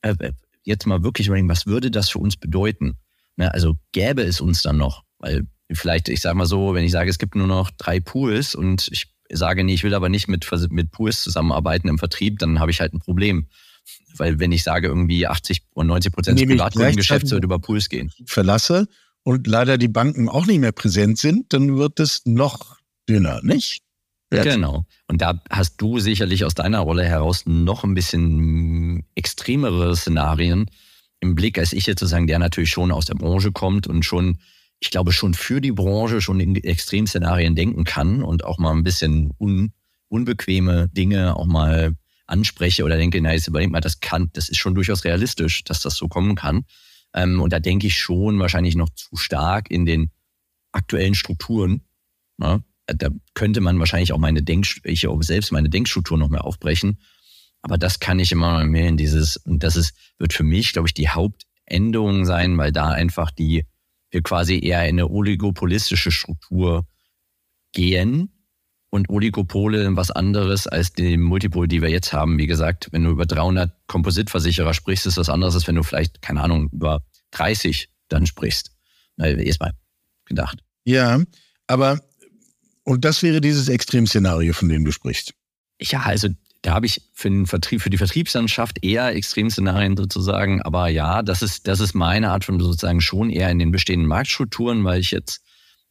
[0.00, 2.96] äh, äh, jetzt mal wirklich überlegen, was würde das für uns bedeuten?
[3.36, 6.92] Ne, also gäbe es uns dann noch, weil vielleicht, ich sage mal so, wenn ich
[6.92, 10.28] sage, es gibt nur noch drei Pools und ich sage, nee, ich will aber nicht
[10.28, 13.48] mit, mit Pools zusammenarbeiten im Vertrieb, dann habe ich halt ein Problem.
[14.16, 18.10] Weil wenn ich sage, irgendwie 80 und 90 Prozent des Privatkundengeschäfts wird über Pools gehen.
[18.26, 18.88] Verlasse
[19.22, 23.82] und leider die Banken auch nicht mehr präsent sind, dann wird es noch dünner, nicht?
[24.30, 24.86] Genau.
[25.08, 30.70] Und da hast du sicherlich aus deiner Rolle heraus noch ein bisschen extremere Szenarien
[31.20, 34.38] im Blick, als ich jetzt sozusagen, der natürlich schon aus der Branche kommt und schon
[34.82, 38.82] ich glaube, schon für die Branche schon in Extremszenarien denken kann und auch mal ein
[38.82, 39.72] bisschen un,
[40.08, 41.94] unbequeme Dinge auch mal
[42.32, 45.80] anspreche oder denke, na, jetzt überleg mal, das kann, das ist schon durchaus realistisch, dass
[45.82, 46.64] das so kommen kann.
[47.14, 50.10] Ähm, und da denke ich schon wahrscheinlich noch zu stark in den
[50.72, 51.82] aktuellen Strukturen.
[52.38, 52.64] Ne?
[52.86, 56.98] Da könnte man wahrscheinlich auch meine Denk, ich auch selbst meine Denkstruktur noch mehr aufbrechen.
[57.60, 60.88] Aber das kann ich immer mehr in dieses, und das ist, wird für mich, glaube
[60.88, 63.66] ich, die Hauptänderung sein, weil da einfach die,
[64.10, 66.86] wir quasi eher in eine oligopolistische Struktur
[67.72, 68.41] gehen
[68.92, 72.38] und Oligopole was anderes als die Multipole, die wir jetzt haben.
[72.38, 76.20] Wie gesagt, wenn du über 300 Kompositversicherer sprichst, ist was anderes, als wenn du vielleicht,
[76.20, 78.70] keine Ahnung, über 30 dann sprichst.
[79.16, 79.72] Na, erstmal
[80.26, 80.58] gedacht.
[80.84, 81.22] Ja,
[81.66, 82.00] aber
[82.84, 85.32] und das wäre dieses Extremszenario, von dem du sprichst.
[85.80, 86.28] Ja, also
[86.60, 90.60] da habe ich für den Vertrieb, für die Vertriebslandschaft eher Extremszenarien sozusagen.
[90.60, 94.06] Aber ja, das ist, das ist meine Art von sozusagen schon eher in den bestehenden
[94.06, 95.42] Marktstrukturen, weil ich jetzt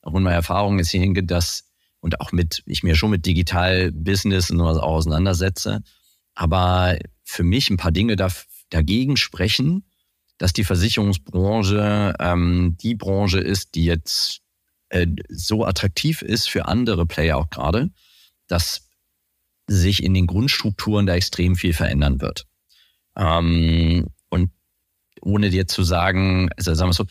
[0.04, 1.71] auch in meiner Erfahrung jetzt hier hinge, dass
[2.02, 5.82] und auch mit, ich mir schon mit Digital-Business und sowas auseinandersetze.
[6.36, 8.30] Aber für mich ein paar Dinge da,
[8.70, 9.86] dagegen sprechen,
[10.38, 14.42] dass die Versicherungsbranche ähm, die Branche ist, die jetzt
[14.90, 17.92] äh, so attraktiv ist für andere Player auch gerade,
[18.48, 18.90] dass
[19.68, 22.48] sich in den Grundstrukturen da extrem viel verändern wird.
[23.16, 24.52] Ähm, und
[25.22, 27.06] ohne dir zu sagen, also sagen wir so,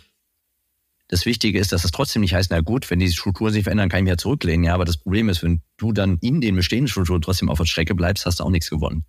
[1.10, 3.88] das Wichtige ist, dass es trotzdem nicht heißt, na gut, wenn die Strukturen sich verändern,
[3.88, 4.62] kann ich mich ja zurücklehnen.
[4.62, 7.64] Ja, aber das Problem ist, wenn du dann in den bestehenden Strukturen trotzdem auf der
[7.64, 9.04] Strecke bleibst, hast du auch nichts gewonnen.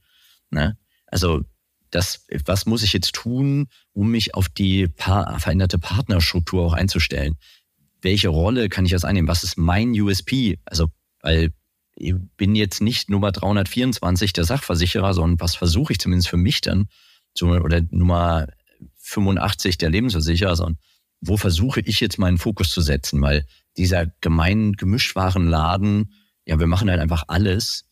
[0.50, 0.80] Ne?
[1.06, 1.42] Also
[1.92, 7.38] das, was muss ich jetzt tun, um mich auf die pa veränderte Partnerstruktur auch einzustellen?
[8.02, 9.28] Welche Rolle kann ich das einnehmen?
[9.28, 10.58] Was ist mein USP?
[10.66, 10.88] Also,
[11.22, 11.54] weil
[11.96, 16.62] ich bin jetzt nicht Nummer 324 der Sachversicherer, sondern was versuche ich zumindest für mich
[16.62, 16.88] dann,
[17.40, 18.48] oder Nummer
[18.98, 20.80] 85 der Lebensversicherer, sondern
[21.22, 23.22] wo versuche ich jetzt meinen Fokus zu setzen?
[23.22, 23.46] Weil
[23.78, 26.14] dieser gemeinen Gemischtwarenladen,
[26.46, 27.86] ja, wir machen halt einfach alles,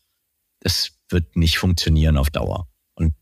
[0.60, 2.68] das wird nicht funktionieren auf Dauer.
[2.94, 3.14] Und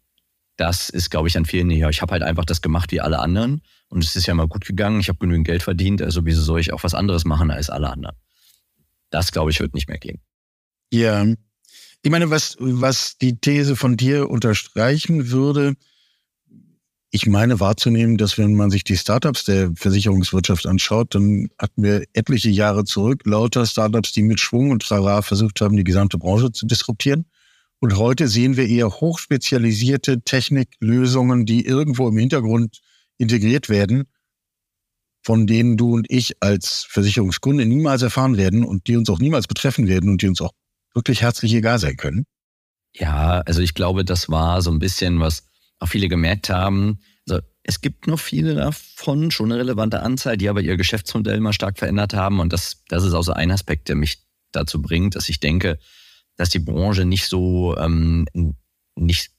[0.56, 3.18] das ist, glaube ich, an vielen, ja, ich habe halt einfach das gemacht wie alle
[3.18, 6.42] anderen und es ist ja mal gut gegangen, ich habe genügend Geld verdient, also wieso
[6.42, 8.16] soll ich auch was anderes machen als alle anderen?
[9.10, 10.20] Das, glaube ich, wird nicht mehr gehen.
[10.92, 11.26] Ja.
[12.02, 15.74] Ich meine, was, was die These von dir unterstreichen würde,
[17.10, 22.04] ich meine wahrzunehmen, dass wenn man sich die Startups der Versicherungswirtschaft anschaut, dann hatten wir
[22.12, 26.52] etliche Jahre zurück lauter Startups, die mit Schwung und Trara versucht haben, die gesamte Branche
[26.52, 27.24] zu disruptieren.
[27.80, 32.80] Und heute sehen wir eher hochspezialisierte Techniklösungen, die irgendwo im Hintergrund
[33.16, 34.04] integriert werden,
[35.22, 39.46] von denen du und ich als Versicherungskunde niemals erfahren werden und die uns auch niemals
[39.46, 40.52] betreffen werden und die uns auch
[40.94, 42.24] wirklich herzlich egal sein können.
[42.94, 45.47] Ja, also ich glaube, das war so ein bisschen was
[45.78, 50.48] auch viele gemerkt haben, also es gibt noch viele davon, schon eine relevante Anzahl, die
[50.48, 52.40] aber ihr Geschäftsmodell mal stark verändert haben.
[52.40, 55.78] Und das, das ist auch so ein Aspekt, der mich dazu bringt, dass ich denke,
[56.36, 58.26] dass die Branche nicht so, ähm,
[58.96, 59.32] nicht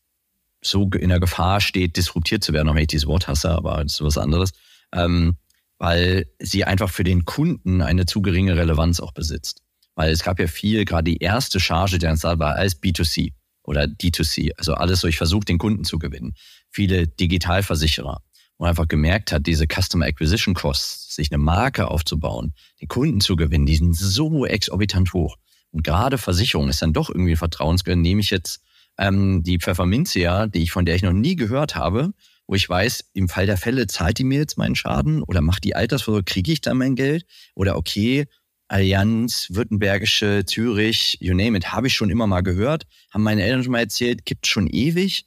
[0.62, 3.82] so in der Gefahr steht, disruptiert zu werden, auch wenn ich dieses Wort hasse, aber
[3.84, 4.52] das ist was anderes,
[4.94, 5.38] ähm,
[5.78, 9.64] weil sie einfach für den Kunden eine zu geringe Relevanz auch besitzt.
[9.96, 13.34] Weil es gab ja viel, gerade die erste Charge der Anzahl war als B2C
[13.70, 14.52] oder D2C.
[14.58, 16.34] Also alles so, ich versuche den Kunden zu gewinnen.
[16.72, 18.20] Viele Digitalversicherer,
[18.58, 23.22] wo man einfach gemerkt hat, diese Customer Acquisition Costs, sich eine Marke aufzubauen, den Kunden
[23.22, 25.38] zu gewinnen, die sind so exorbitant hoch.
[25.70, 28.02] Und gerade Versicherung ist dann doch irgendwie vertrauensgewinn.
[28.02, 28.60] Nehme ich jetzt
[28.98, 32.12] ähm, die Pfefferminzia, die ich von der ich noch nie gehört habe,
[32.48, 35.64] wo ich weiß, im Fall der Fälle zahlt die mir jetzt meinen Schaden oder macht
[35.64, 37.28] die Altersvorsorge, kriege ich da mein Geld?
[37.54, 38.26] Oder okay,
[38.70, 43.64] Allianz, Württembergische, Zürich, you name it, habe ich schon immer mal gehört, haben meine Eltern
[43.64, 45.26] schon mal erzählt, gibt schon ewig.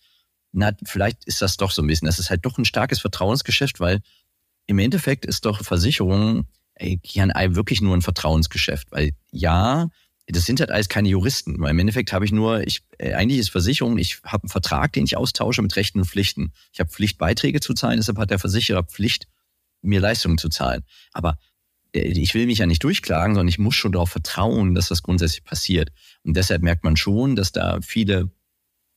[0.53, 2.07] Na, vielleicht ist das doch so ein bisschen.
[2.07, 4.01] Das ist halt doch ein starkes Vertrauensgeschäft, weil
[4.67, 7.01] im Endeffekt ist doch Versicherung ey,
[7.55, 8.93] wirklich nur ein Vertrauensgeschäft.
[8.93, 9.89] Weil ja,
[10.27, 11.61] das sind halt alles keine Juristen.
[11.61, 14.93] Weil im Endeffekt habe ich nur, ich, äh, eigentlich ist Versicherung, ich habe einen Vertrag,
[14.93, 16.53] den ich austausche mit Rechten und Pflichten.
[16.73, 19.27] Ich habe Pflichtbeiträge zu zahlen, deshalb hat der Versicherer Pflicht,
[19.81, 20.85] mir Leistungen zu zahlen.
[21.13, 21.39] Aber
[21.93, 25.45] ich will mich ja nicht durchklagen, sondern ich muss schon darauf vertrauen, dass das grundsätzlich
[25.45, 25.91] passiert.
[26.23, 28.31] Und deshalb merkt man schon, dass da viele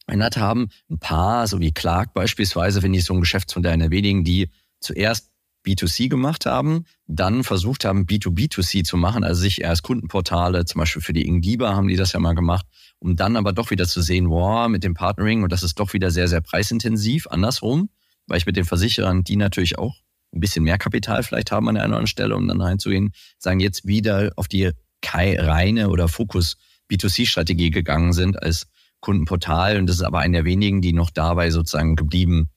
[0.06, 0.70] verändert haben.
[0.90, 5.32] Ein paar, so wie Clark beispielsweise, finde ich so ein Geschäftsmodell einer wenigen, die zuerst
[5.66, 11.02] B2C gemacht haben, dann versucht haben, B2B2C zu machen, also sich erst Kundenportale, zum Beispiel
[11.02, 12.68] für die Ingdiba haben die das ja mal gemacht,
[13.00, 15.94] um dann aber doch wieder zu sehen, wow, mit dem Partnering, und das ist doch
[15.94, 17.90] wieder sehr, sehr preisintensiv, andersrum,
[18.28, 19.96] weil ich mit den Versicherern, die natürlich auch
[20.36, 23.88] ein bisschen mehr Kapital vielleicht haben an einer anderen Stelle, um dann reinzugehen, sagen jetzt
[23.88, 24.72] wieder auf die
[25.04, 26.58] reine oder Fokus
[26.92, 28.68] B2C-Strategie gegangen sind als
[29.00, 29.78] Kundenportal.
[29.78, 32.50] Und das ist aber einer der wenigen, die noch dabei sozusagen geblieben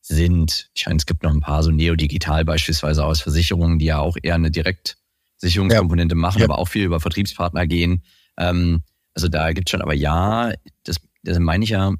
[0.00, 0.70] sind.
[0.74, 4.16] Ich meine, es gibt noch ein paar so Neodigital beispielsweise aus Versicherungen, die ja auch
[4.20, 6.20] eher eine Direktsicherungskomponente ja.
[6.20, 6.46] machen, ja.
[6.46, 8.02] aber auch viel über Vertriebspartner gehen.
[8.36, 8.82] Ähm,
[9.14, 10.52] also da gibt es schon, aber ja,
[10.84, 11.92] das, das meine ich ja,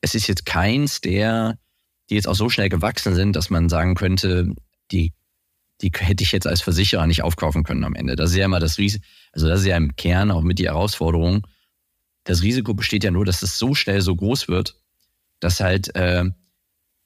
[0.00, 1.58] es ist jetzt keins der,
[2.10, 4.52] die jetzt auch so schnell gewachsen sind, dass man sagen könnte,
[4.90, 5.12] die,
[5.80, 8.16] die hätte ich jetzt als Versicherer nicht aufkaufen können am Ende.
[8.16, 10.66] Das ist ja immer das Risiko, also das ist ja im Kern auch mit die
[10.66, 11.46] Herausforderung.
[12.24, 14.80] Das Risiko besteht ja nur, dass es so schnell so groß wird,
[15.40, 16.24] dass halt äh,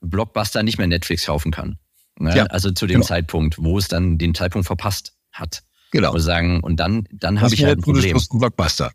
[0.01, 1.79] Blockbuster nicht mehr Netflix kaufen kann.
[2.19, 2.37] Ne?
[2.37, 3.07] Ja, also zu dem genau.
[3.07, 5.63] Zeitpunkt, wo es dann den Zeitpunkt verpasst hat.
[5.91, 6.13] Genau.
[6.13, 8.17] Und sagen, und dann, dann habe ich halt ein Problem.
[8.31, 8.93] Blockbuster.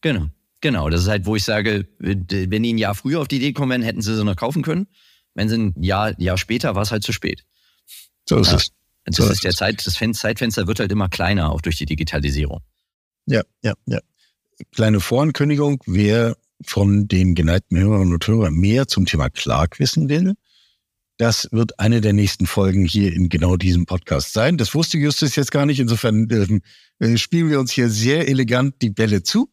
[0.00, 0.28] Genau.
[0.60, 0.88] Genau.
[0.88, 3.82] Das ist halt, wo ich sage, wenn die ein Jahr früher auf die Idee kommen,
[3.82, 4.86] hätten sie sie noch kaufen können.
[5.34, 7.44] Wenn sie ein Jahr, Jahr später, war es halt zu spät.
[8.28, 8.56] So ist ja.
[8.56, 8.72] es.
[9.04, 12.60] Das so ist der Zeit, das Zeitfenster wird halt immer kleiner, auch durch die Digitalisierung.
[13.26, 13.98] Ja, ja, ja.
[14.72, 20.34] Kleine Vorankündigung, wer von den geneigten Hörerinnen und Hörern mehr zum Thema Clark wissen will,
[21.20, 24.56] das wird eine der nächsten Folgen hier in genau diesem Podcast sein.
[24.56, 25.78] Das wusste Justus jetzt gar nicht.
[25.78, 26.30] Insofern
[26.98, 29.52] äh, spielen wir uns hier sehr elegant die Bälle zu.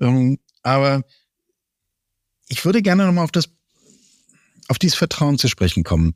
[0.00, 1.02] Ähm, aber
[2.48, 3.48] ich würde gerne nochmal auf das,
[4.68, 6.14] auf dieses Vertrauen zu sprechen kommen.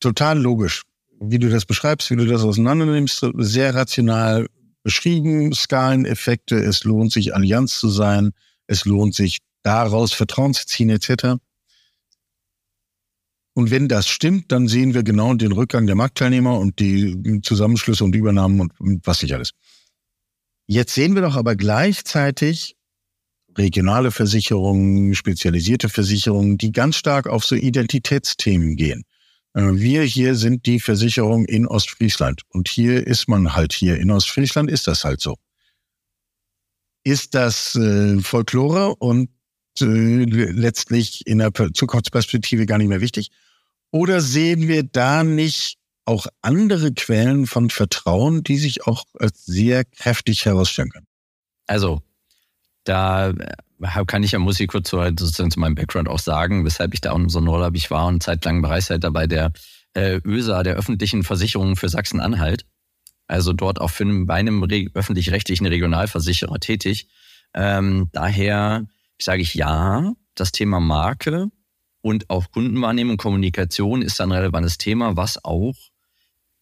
[0.00, 0.84] Total logisch,
[1.20, 4.46] wie du das beschreibst, wie du das auseinandernimmst, sehr rational
[4.82, 8.32] beschrieben, Skaleneffekte, es lohnt sich Allianz zu sein,
[8.66, 11.36] es lohnt sich daraus Vertrauen zu ziehen, etc.
[13.54, 18.04] Und wenn das stimmt, dann sehen wir genau den Rückgang der Marktteilnehmer und die Zusammenschlüsse
[18.04, 19.50] und Übernahmen und was nicht alles.
[20.66, 22.76] Jetzt sehen wir doch aber gleichzeitig
[23.56, 29.04] regionale Versicherungen, spezialisierte Versicherungen, die ganz stark auf so Identitätsthemen gehen.
[29.54, 33.98] Äh, wir hier sind die Versicherung in Ostfriesland und hier ist man halt hier.
[33.98, 35.36] In Ostfriesland ist das halt so.
[37.02, 39.30] Ist das äh, Folklore und
[39.80, 43.30] äh, letztlich in der Zukunftsperspektive gar nicht mehr wichtig?
[43.90, 49.84] Oder sehen wir da nicht auch andere Quellen von Vertrauen, die sich auch als sehr
[49.84, 51.06] kräftig herausstellen können?
[51.66, 52.02] Also,
[52.84, 56.64] da äh, kann ich ja, muss ich kurz so, sozusagen zu meinem Background auch sagen,
[56.64, 57.70] weshalb ich da auch so.
[57.74, 59.52] Ich war und zeitlang Bereichsleiter bei der
[59.94, 62.66] äh, ÖSA, der öffentlichen Versicherung für Sachsen-Anhalt.
[63.26, 67.08] Also dort auch für einen, bei einem öffentlich-rechtlichen Regionalversicherer tätig.
[67.54, 68.86] Ähm, daher
[69.20, 71.48] sage ich ja, das Thema Marke
[72.02, 75.74] und auch Kundenwahrnehmung, Kommunikation ist ein relevantes Thema, was auch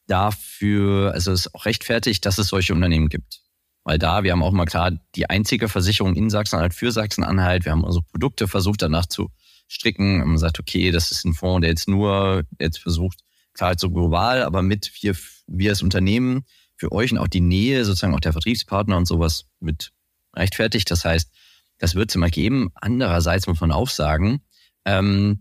[0.07, 3.41] dafür, also es ist auch rechtfertigt, dass es solche Unternehmen gibt.
[3.89, 7.65] Weil da, wir haben auch mal klar die einzige Versicherung in Sachsen-Anhalt für Sachsen-Anhalt.
[7.65, 9.31] Wir haben unsere Produkte versucht danach zu
[9.67, 10.21] stricken.
[10.21, 13.21] Und man sagt, okay, das ist ein Fonds, der jetzt nur, der jetzt versucht,
[13.55, 16.45] klar so global, aber mit wir, wir als Unternehmen
[16.77, 19.91] für euch und auch die Nähe sozusagen auch der Vertriebspartner und sowas mit
[20.37, 20.91] rechtfertigt.
[20.91, 21.33] Das heißt,
[21.79, 22.69] das wird es immer geben.
[22.75, 24.43] Andererseits muss man auch sagen,
[24.85, 25.41] ähm,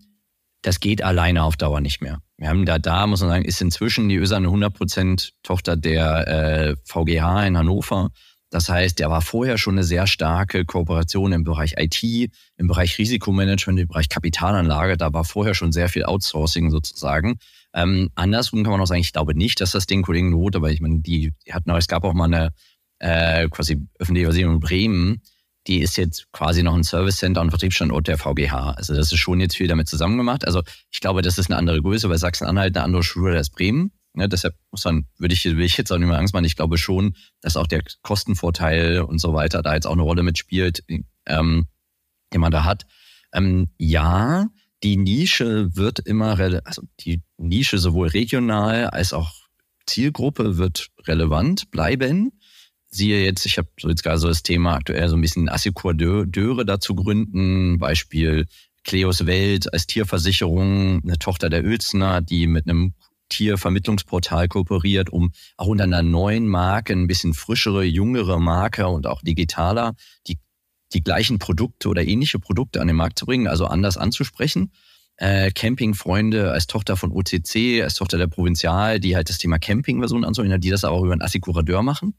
[0.62, 2.22] das geht alleine auf Dauer nicht mehr.
[2.38, 6.28] Wir haben da, da muss man sagen, ist inzwischen die ÖSA eine 100% Tochter der
[6.30, 8.12] äh, VGH in Hannover.
[8.50, 12.98] Das heißt, der war vorher schon eine sehr starke Kooperation im Bereich IT, im Bereich
[12.98, 14.96] Risikomanagement, im Bereich Kapitalanlage.
[14.96, 17.40] Da war vorher schon sehr viel Outsourcing sozusagen.
[17.74, 20.72] Ähm, andersrum kann man auch sagen, ich glaube nicht, dass das den Kollegen not, aber
[20.72, 22.52] ich meine, die, die hatten, es gab auch mal eine
[23.00, 25.22] äh, quasi öffentliche Versicherung in Bremen,
[25.68, 28.72] die ist jetzt quasi noch ein Service Center und Vertriebsstandort der VGH.
[28.72, 30.46] Also das ist schon jetzt viel damit zusammen gemacht.
[30.46, 33.92] Also ich glaube, das ist eine andere Größe, weil Sachsen-Anhalt eine andere Schule als Bremen.
[34.20, 36.46] Ja, deshalb muss man, würde ich, will ich jetzt auch nicht mehr Angst machen.
[36.46, 40.24] Ich glaube schon, dass auch der Kostenvorteil und so weiter da jetzt auch eine Rolle
[40.24, 40.84] mitspielt,
[41.26, 41.68] ähm,
[42.34, 42.86] den man da hat.
[43.34, 44.48] Ähm, ja,
[44.84, 49.32] die Nische wird immer, also die Nische sowohl regional als auch
[49.86, 52.32] Zielgruppe wird relevant bleiben
[52.90, 56.66] siehe jetzt, ich habe so jetzt gerade so das Thema aktuell so ein bisschen Assekurateure
[56.66, 58.46] dazu gründen, Beispiel
[58.84, 62.94] Cleos Welt als Tierversicherung, eine Tochter der Uelzner, die mit einem
[63.30, 69.22] Tiervermittlungsportal kooperiert, um auch unter einer neuen Marke, ein bisschen frischere, jüngere Marke und auch
[69.22, 69.96] digitaler,
[70.28, 70.40] die,
[70.94, 74.72] die gleichen Produkte oder ähnliche Produkte an den Markt zu bringen, also anders anzusprechen.
[75.18, 80.24] Äh, Campingfreunde als Tochter von OCC, als Tochter der Provinzial, die halt das Thema Campingversion
[80.24, 82.14] anzubieten, die das auch über einen Assekurateur machen.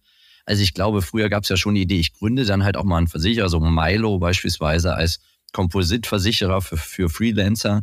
[0.46, 2.84] Also ich glaube, früher gab es ja schon die Idee, ich gründe dann halt auch
[2.84, 5.20] mal einen Versicherer, so Milo beispielsweise als
[5.52, 7.82] Kompositversicherer für, für Freelancer.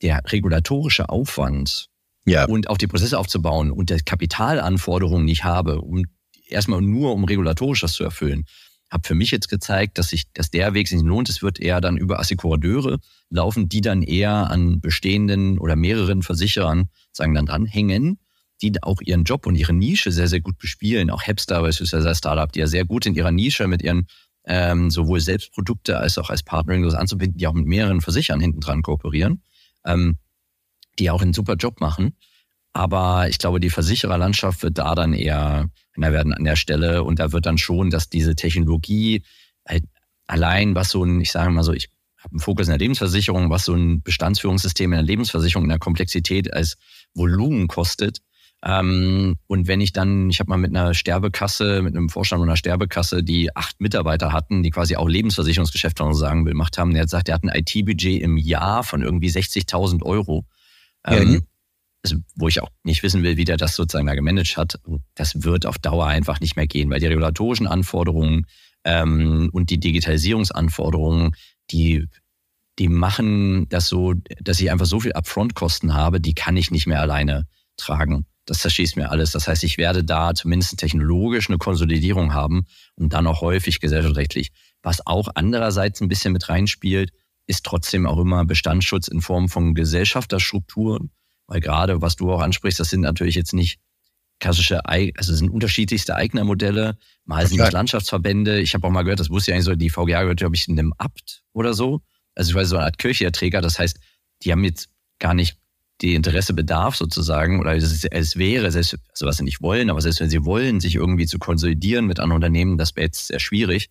[0.00, 1.88] Der regulatorische Aufwand
[2.24, 2.44] ja.
[2.46, 6.04] und auch die Prozesse aufzubauen und der Kapitalanforderungen nicht habe, um
[6.48, 8.44] erstmal nur um regulatorisch das zu erfüllen,
[8.90, 11.28] habe für mich jetzt gezeigt, dass sich, dass der Weg sich lohnt.
[11.28, 12.98] Es wird eher dann über Assekurateure
[13.30, 18.18] laufen, die dann eher an bestehenden oder mehreren Versicherern sagen dann dranhängen
[18.62, 21.10] die auch ihren Job und ihre Nische sehr, sehr gut bespielen.
[21.10, 24.06] Auch Hepster beispielsweise als Startup, die ja sehr gut in ihrer Nische mit ihren
[24.46, 28.82] ähm, sowohl Selbstprodukte als auch als Partnering anzubinden, die auch mit mehreren Versichern hinten dran
[28.82, 29.42] kooperieren.
[29.84, 30.16] Ähm,
[30.98, 32.16] die auch einen super Job machen.
[32.72, 37.20] Aber ich glaube, die Versichererlandschaft wird da dann eher, da werden an der Stelle und
[37.20, 39.22] da wird dann schon, dass diese Technologie
[39.66, 39.84] halt
[40.26, 41.88] allein, was so ein, ich sage mal so, ich
[42.18, 45.78] habe einen Fokus in der Lebensversicherung, was so ein Bestandsführungssystem in der Lebensversicherung in der
[45.78, 46.76] Komplexität als
[47.14, 48.20] Volumen kostet.
[48.64, 52.56] Ähm, und wenn ich dann, ich habe mal mit einer Sterbekasse, mit einem Vorstand einer
[52.56, 57.08] Sterbekasse, die acht Mitarbeiter hatten, die quasi auch Lebensversicherungsgeschäfte sagen will, gemacht haben, der hat
[57.08, 60.46] gesagt, der hat ein IT-Budget im Jahr von irgendwie 60.000 Euro.
[61.06, 61.42] Ähm,
[62.04, 64.78] also, wo ich auch nicht wissen will, wie der das sozusagen da gemanagt hat.
[65.14, 68.46] Das wird auf Dauer einfach nicht mehr gehen, weil die regulatorischen Anforderungen
[68.84, 71.34] ähm, und die Digitalisierungsanforderungen,
[71.70, 72.06] die,
[72.78, 76.86] die machen das so, dass ich einfach so viel Upfront-Kosten habe, die kann ich nicht
[76.86, 77.46] mehr alleine
[77.76, 78.26] tragen.
[78.44, 79.30] Das zerschießt mir alles.
[79.30, 84.52] Das heißt, ich werde da zumindest technologisch eine Konsolidierung haben und dann auch häufig gesellschaftsrechtlich.
[84.82, 87.12] Was auch andererseits ein bisschen mit reinspielt,
[87.46, 91.10] ist trotzdem auch immer Bestandsschutz in Form von Gesellschafterstrukturen.
[91.46, 93.78] Weil gerade, was du auch ansprichst, das sind natürlich jetzt nicht
[94.40, 96.96] klassische, also es sind unterschiedlichste Eignermodelle.
[97.24, 98.60] Mal sind das Landschaftsverbände.
[98.60, 100.68] Ich habe auch mal gehört, das wusste ich eigentlich so, die VGA gehört, glaube ich,
[100.68, 102.00] in einem Abt oder so.
[102.34, 103.60] Also ich weiß, so eine Art Kirchenerträger.
[103.60, 103.98] Das heißt,
[104.42, 104.88] die haben jetzt
[105.18, 105.58] gar nicht
[106.00, 110.00] die Interesse bedarf sozusagen, oder es, es wäre, selbst, also was sie nicht wollen, aber
[110.00, 113.38] selbst wenn sie wollen, sich irgendwie zu konsolidieren mit anderen Unternehmen, das wäre jetzt sehr
[113.38, 113.90] schwierig.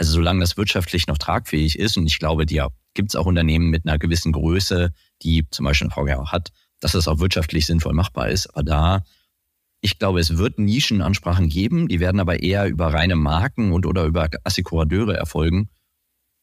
[0.00, 3.68] Also solange das wirtschaftlich noch tragfähig ist, und ich glaube, die gibt es auch Unternehmen
[3.68, 7.92] mit einer gewissen Größe, die zum Beispiel eine VGA hat, dass das auch wirtschaftlich sinnvoll
[7.92, 8.46] machbar ist.
[8.46, 9.04] Aber da,
[9.82, 14.06] ich glaube, es wird Nischenansprachen geben, die werden aber eher über reine Marken und oder
[14.06, 15.68] über Assekurateure erfolgen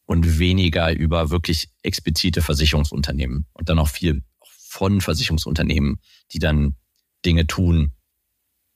[0.05, 4.22] und weniger über wirklich explizite Versicherungsunternehmen und dann auch viel
[4.70, 5.99] von Versicherungsunternehmen,
[6.32, 6.76] die dann
[7.26, 7.93] Dinge tun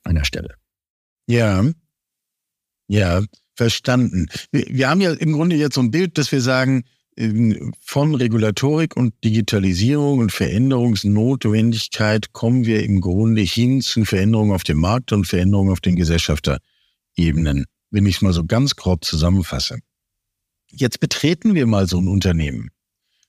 [0.01, 0.55] an der Stelle.
[1.27, 1.63] Ja,
[2.87, 3.21] ja,
[3.61, 4.25] verstanden.
[4.51, 6.83] Wir, haben ja im Grunde jetzt so ein Bild, dass wir sagen,
[7.15, 14.63] ähm, von Regulatorik und Digitalisierung und Veränderungsnotwendigkeit kommen wir im Grunde hin zu Veränderungen auf
[14.63, 19.77] dem Markt und Veränderungen auf den Gesellschafterebenen, wenn ich es mal so ganz grob zusammenfasse.
[20.71, 22.71] Jetzt betreten wir mal so ein Unternehmen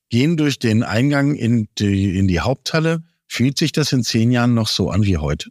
[0.08, 3.02] gehen durch den Eingang in die, in die Haupthalle.
[3.28, 5.50] Fühlt sich das in zehn Jahren noch so an wie heute?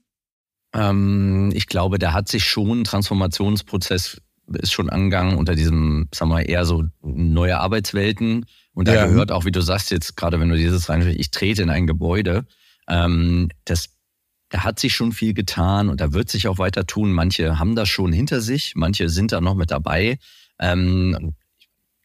[0.73, 4.19] Ähm, ich glaube, da hat sich schon ein Transformationsprozess
[4.55, 8.45] ist schon angegangen unter diesem, sagen wir mal, eher so neue Arbeitswelten.
[8.73, 9.05] Und da ja.
[9.05, 11.87] gehört auch, wie du sagst jetzt gerade, wenn du dieses rein, ich trete in ein
[11.87, 12.45] Gebäude,
[12.87, 13.89] ähm, das,
[14.49, 17.11] da hat sich schon viel getan und da wird sich auch weiter tun.
[17.11, 20.19] Manche haben das schon hinter sich, manche sind da noch mit dabei.
[20.59, 21.35] Ähm,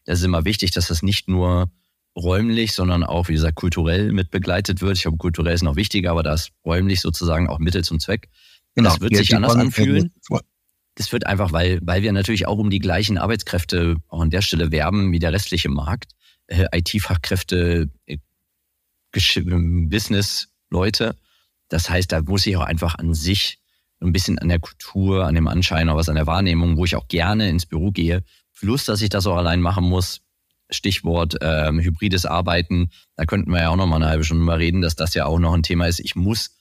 [0.05, 1.69] das ist immer wichtig, dass das nicht nur
[2.15, 4.97] räumlich, sondern auch, wie gesagt, kulturell mit begleitet wird.
[4.97, 8.29] Ich glaube, kulturell ist noch wichtiger, aber da ist räumlich sozusagen auch Mittel zum Zweck.
[8.75, 10.13] Genau, das wird sich anders anfühlen.
[10.97, 14.41] Das wird einfach, weil, weil wir natürlich auch um die gleichen Arbeitskräfte auch an der
[14.41, 16.13] Stelle werben wie der restliche Markt.
[16.47, 18.17] Äh, IT-Fachkräfte, äh,
[19.11, 21.15] Business-Leute.
[21.69, 23.59] Das heißt, da muss ich auch einfach an sich
[23.99, 26.95] ein bisschen an der Kultur, an dem Anschein, aber was an der Wahrnehmung, wo ich
[26.95, 28.23] auch gerne ins Büro gehe.
[28.57, 30.21] Plus, dass ich das auch allein machen muss,
[30.71, 34.57] Stichwort ähm, hybrides Arbeiten, da könnten wir ja auch noch mal eine halbe Stunde mal
[34.57, 35.99] reden, dass das ja auch noch ein Thema ist.
[35.99, 36.57] Ich muss,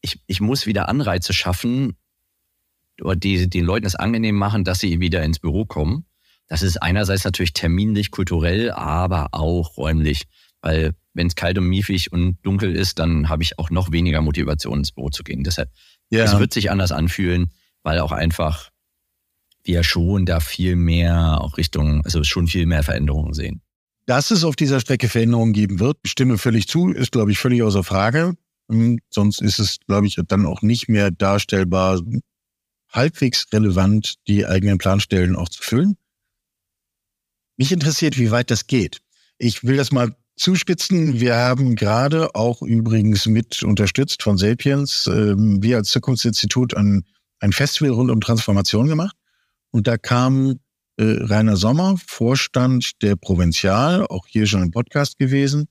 [0.00, 1.96] ich, ich muss wieder Anreize schaffen, oder
[3.16, 6.06] die den Leuten es angenehm machen, dass sie wieder ins Büro kommen.
[6.48, 10.24] Das ist einerseits natürlich terminlich, kulturell, aber auch räumlich.
[10.60, 14.20] Weil wenn es kalt und miefig und dunkel ist, dann habe ich auch noch weniger
[14.20, 15.44] Motivation, ins Büro zu gehen.
[15.44, 15.70] Deshalb,
[16.10, 16.24] ja.
[16.24, 17.50] es wird sich anders anfühlen,
[17.82, 18.70] weil auch einfach
[19.64, 23.62] wir schon da viel mehr auch Richtung, also schon viel mehr Veränderungen sehen.
[24.06, 27.62] Dass es auf dieser Strecke Veränderungen geben wird, stimme völlig zu, ist, glaube ich, völlig
[27.62, 28.34] außer Frage.
[28.68, 32.00] Hm, sonst ist es, glaube ich, dann auch nicht mehr darstellbar,
[32.92, 35.96] halbwegs relevant die eigenen Planstellen auch zu füllen.
[37.56, 39.00] Mich interessiert, wie weit das geht.
[39.38, 41.20] Ich will das mal zuspitzen.
[41.20, 47.04] Wir haben gerade auch übrigens mit unterstützt von Sapiens, äh, wir als Zukunftsinstitut ein,
[47.40, 49.16] ein Festival rund um Transformation gemacht.
[49.70, 50.58] Und da kam
[50.96, 55.68] äh, Rainer Sommer, Vorstand der Provinzial, auch hier schon im Podcast gewesen,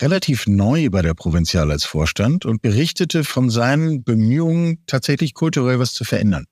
[0.00, 5.94] relativ neu bei der Provinzial als Vorstand und berichtete von seinen Bemühungen, tatsächlich kulturell was
[5.94, 6.46] zu verändern.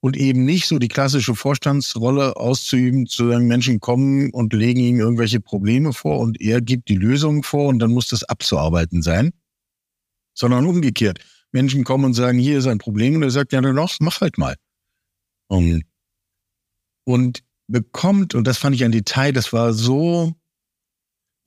[0.00, 4.98] Und eben nicht so die klassische Vorstandsrolle auszuüben, zu sagen, Menschen kommen und legen ihnen
[4.98, 9.32] irgendwelche Probleme vor und er gibt die Lösungen vor und dann muss das abzuarbeiten sein,
[10.34, 11.18] sondern umgekehrt.
[11.52, 14.38] Menschen kommen und sagen, hier ist ein Problem und er sagt, ja, dann mach halt
[14.38, 14.56] mal.
[15.48, 15.82] Um,
[17.04, 20.34] und bekommt, und das fand ich ein Detail, das war so,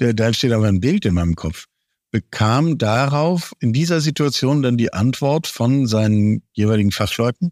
[0.03, 1.65] da, da steht aber ein Bild in meinem Kopf,
[2.11, 7.51] bekam darauf in dieser Situation dann die Antwort von seinen jeweiligen Fachleuten.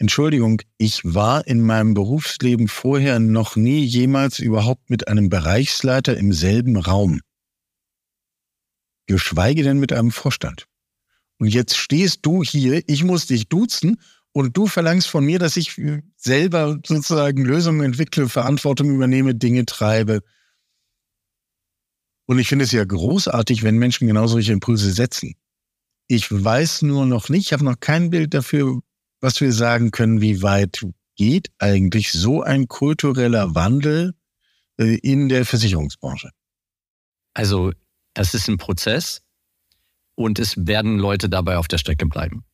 [0.00, 6.32] Entschuldigung, ich war in meinem Berufsleben vorher noch nie jemals überhaupt mit einem Bereichsleiter im
[6.32, 7.20] selben Raum.
[9.06, 10.66] geschweige denn mit einem Vorstand.
[11.38, 14.00] Und jetzt stehst du hier, ich muss dich duzen
[14.32, 15.80] und du verlangst von mir, dass ich
[16.16, 20.20] selber sozusagen Lösungen entwickle, Verantwortung übernehme, Dinge treibe.
[22.28, 25.34] Und ich finde es ja großartig, wenn Menschen genau solche Impulse setzen.
[26.08, 28.80] Ich weiß nur noch nicht, ich habe noch kein Bild dafür,
[29.20, 34.14] was wir sagen können, wie weit geht eigentlich so ein kultureller Wandel
[34.78, 36.30] äh, in der Versicherungsbranche?
[37.34, 37.72] Also,
[38.12, 39.22] das ist ein Prozess
[40.14, 42.44] und es werden Leute dabei auf der Strecke bleiben.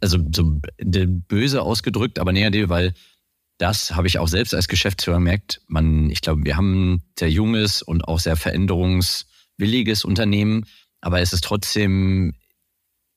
[0.00, 2.94] Also so böse ausgedrückt, aber näher weil
[3.58, 5.60] das habe ich auch selbst als Geschäftsführer gemerkt.
[5.66, 10.66] Man, ich glaube, wir haben ein sehr junges und auch sehr veränderungswilliges Unternehmen,
[11.00, 12.34] aber es ist trotzdem,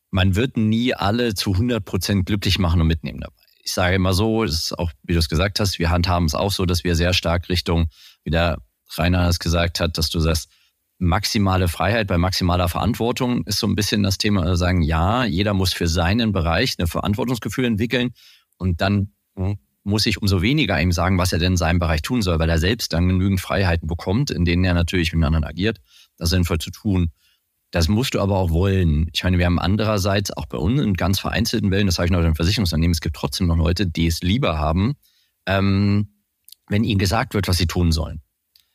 [0.10, 4.14] man wird nie alle zu 100 Prozent glücklich machen und mitnehmen dabei ich sage immer
[4.14, 6.84] so, das ist auch, wie du es gesagt hast, wir handhaben es auch so, dass
[6.84, 7.88] wir sehr stark Richtung,
[8.24, 8.58] wie der
[8.98, 10.50] Rainer es gesagt hat, dass du sagst,
[10.98, 15.54] maximale Freiheit bei maximaler Verantwortung ist so ein bisschen das Thema, also sagen, ja, jeder
[15.54, 18.12] muss für seinen Bereich ein Verantwortungsgefühl entwickeln
[18.58, 19.14] und dann
[19.84, 22.50] muss ich umso weniger ihm sagen, was er denn in seinem Bereich tun soll, weil
[22.50, 25.80] er selbst dann genügend Freiheiten bekommt, in denen er natürlich mit anderen agiert,
[26.18, 27.12] das sinnvoll zu tun.
[27.72, 29.10] Das musst du aber auch wollen.
[29.14, 32.12] Ich meine, wir haben andererseits auch bei uns in ganz vereinzelten Wellen, das sage ich
[32.12, 34.96] noch im Versicherungsunternehmen, es gibt trotzdem noch Leute, die es lieber haben,
[35.46, 36.10] ähm,
[36.68, 38.22] wenn ihnen gesagt wird, was sie tun sollen.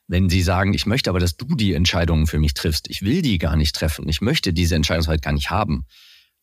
[0.09, 2.89] Wenn sie sagen, ich möchte aber, dass du die Entscheidungen für mich triffst.
[2.89, 4.09] Ich will die gar nicht treffen.
[4.09, 5.85] Ich möchte diese Entscheidungsfreiheit gar nicht haben.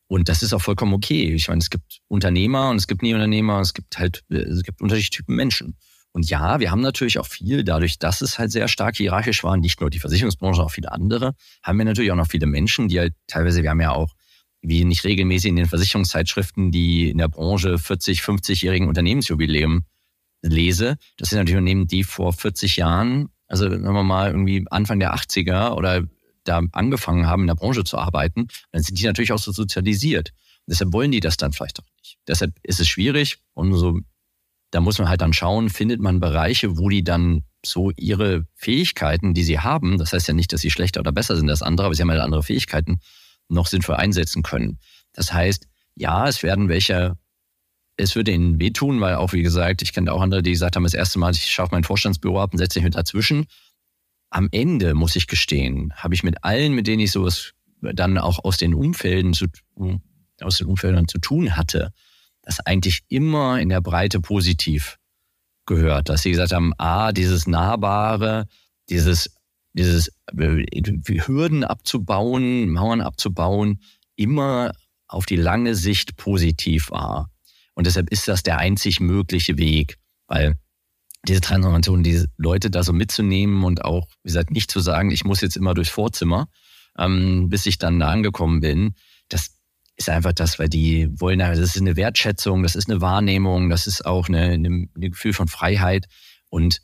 [0.07, 1.33] Und das ist auch vollkommen okay.
[1.33, 5.23] Ich meine, es gibt Unternehmer und es gibt Nie-Unternehmer, es gibt halt, es gibt unterschiedliche
[5.23, 5.77] Typen Menschen.
[6.11, 9.57] Und ja, wir haben natürlich auch viel, dadurch, dass es halt sehr stark hierarchisch war,
[9.57, 11.33] nicht nur die Versicherungsbranche, auch viele andere,
[11.63, 14.13] haben wir natürlich auch noch viele Menschen, die halt teilweise, wir haben ja auch,
[14.61, 19.85] wie nicht regelmäßig in den Versicherungszeitschriften, die in der Branche 40, 50-jährigen Unternehmensjubiläum
[20.41, 20.97] lese.
[21.17, 25.15] Das sind natürlich Unternehmen, die vor 40 Jahren, also sagen wir mal irgendwie Anfang der
[25.15, 26.03] 80er oder
[26.43, 30.29] da angefangen haben, in der Branche zu arbeiten, dann sind die natürlich auch so sozialisiert.
[30.65, 32.17] Und deshalb wollen die das dann vielleicht auch nicht.
[32.27, 33.99] Deshalb ist es schwierig und so
[34.73, 39.35] da muss man halt dann schauen, findet man Bereiche, wo die dann so ihre Fähigkeiten,
[39.35, 41.85] die sie haben, das heißt ja nicht, dass sie schlechter oder besser sind als andere,
[41.85, 42.99] aber sie haben halt andere Fähigkeiten,
[43.49, 44.79] noch sinnvoll einsetzen können.
[45.13, 47.17] Das heißt, ja, es werden welche,
[47.97, 50.83] es würde ihnen wehtun, weil auch, wie gesagt, ich kenne auch andere, die gesagt haben,
[50.83, 53.45] das erste Mal, ich schaue mein Vorstandsbüro ab und setze mich mit dazwischen.
[54.33, 58.43] Am Ende, muss ich gestehen, habe ich mit allen, mit denen ich sowas dann auch
[58.43, 59.45] aus den Umfelden zu,
[60.41, 61.91] aus den Umfeldern zu tun hatte,
[62.41, 64.97] das eigentlich immer in der Breite positiv
[65.67, 68.47] gehört, dass sie gesagt haben, ah, dieses Nahbare,
[68.89, 69.35] dieses,
[69.73, 70.65] dieses äh,
[71.25, 73.81] Hürden abzubauen, Mauern abzubauen,
[74.15, 74.71] immer
[75.07, 77.29] auf die lange Sicht positiv war.
[77.75, 80.55] Und deshalb ist das der einzig mögliche Weg, weil
[81.27, 85.23] diese Transformation, diese Leute da so mitzunehmen und auch, wie gesagt, nicht zu sagen, ich
[85.23, 86.47] muss jetzt immer durchs Vorzimmer,
[86.97, 88.95] ähm, bis ich dann da angekommen bin,
[89.29, 89.51] das
[89.95, 93.87] ist einfach das, weil die wollen, das ist eine Wertschätzung, das ist eine Wahrnehmung, das
[93.87, 96.07] ist auch eine, eine, ein Gefühl von Freiheit.
[96.49, 96.81] Und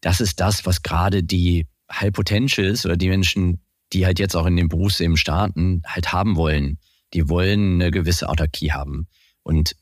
[0.00, 3.62] das ist das, was gerade die High Potentials oder die Menschen,
[3.92, 6.78] die halt jetzt auch in dem Berufsleben starten, halt haben wollen.
[7.14, 9.08] Die wollen eine gewisse Autarkie haben.
[9.42, 9.74] Und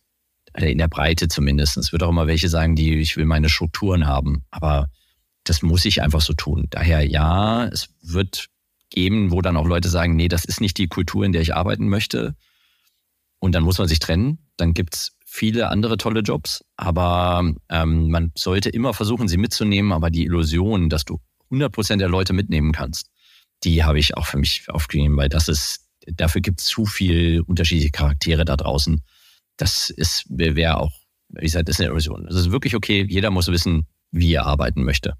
[0.54, 1.76] in der Breite zumindest.
[1.76, 4.44] Es wird auch immer welche sagen, die, ich will meine Strukturen haben.
[4.50, 4.88] Aber
[5.44, 6.66] das muss ich einfach so tun.
[6.70, 8.46] Daher ja, es wird
[8.90, 11.54] geben, wo dann auch Leute sagen, nee, das ist nicht die Kultur, in der ich
[11.54, 12.34] arbeiten möchte.
[13.38, 14.38] Und dann muss man sich trennen.
[14.56, 16.64] Dann gibt's viele andere tolle Jobs.
[16.76, 19.92] Aber ähm, man sollte immer versuchen, sie mitzunehmen.
[19.92, 23.08] Aber die Illusion, dass du 100 Prozent der Leute mitnehmen kannst,
[23.64, 27.90] die habe ich auch für mich aufgegeben, weil das ist, dafür gibt's zu viel unterschiedliche
[27.90, 29.00] Charaktere da draußen.
[29.62, 30.90] Das ist, wäre auch,
[31.28, 32.26] wie gesagt, das ist eine Illusion.
[32.26, 33.06] Es ist wirklich okay.
[33.08, 35.14] Jeder muss wissen, wie er arbeiten möchte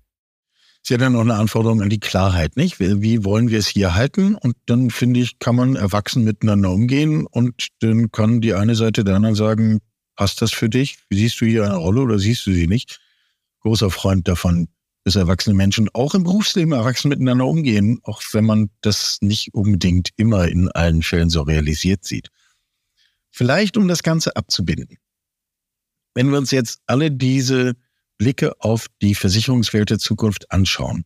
[0.82, 2.80] ist ja dann auch eine Anforderung an die Klarheit, nicht?
[2.80, 4.34] Wie wollen wir es hier halten?
[4.34, 9.05] Und dann finde ich, kann man erwachsen miteinander umgehen und dann kann die eine Seite
[9.05, 9.78] der anderen sagen,
[10.16, 10.99] passt das für dich?
[11.09, 13.01] Siehst du hier eine Rolle oder siehst du sie nicht?
[13.61, 14.66] Großer Freund davon,
[15.05, 20.09] dass erwachsene Menschen auch im Berufsleben erwachsen miteinander umgehen, auch wenn man das nicht unbedingt
[20.16, 22.30] immer in allen Fällen so realisiert sieht.
[23.33, 24.99] Vielleicht, um das Ganze abzubinden.
[26.14, 27.74] Wenn wir uns jetzt alle diese
[28.18, 31.05] Blicke auf die Versicherungswelt der Zukunft anschauen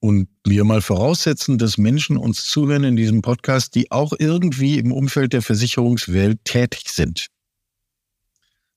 [0.00, 4.92] und wir mal voraussetzen, dass Menschen uns zuhören in diesem Podcast, die auch irgendwie im
[4.92, 7.26] Umfeld der Versicherungswelt tätig sind.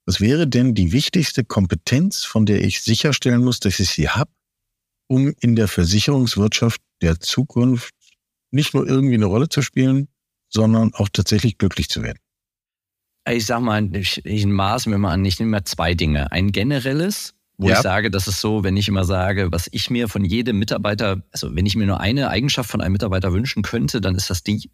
[0.06, 4.32] Was wäre denn die wichtigste Kompetenz, von der ich sicherstellen muss, dass ich sie habe,
[5.08, 7.94] um in der Versicherungswirtschaft der Zukunft
[8.52, 10.10] nicht nur irgendwie eine Rolle zu spielen,
[10.50, 12.23] sondern auch tatsächlich glücklich zu werden?
[13.30, 16.32] Ich sag mal, ich, ich maße mir mal an, ich nehme mal zwei Dinge.
[16.32, 17.76] Ein generelles, wo ja.
[17.76, 21.24] ich sage, das ist so, wenn ich immer sage, was ich mir von jedem Mitarbeiter,
[21.32, 24.44] also wenn ich mir nur eine Eigenschaft von einem Mitarbeiter wünschen könnte, dann ist das
[24.44, 24.72] die.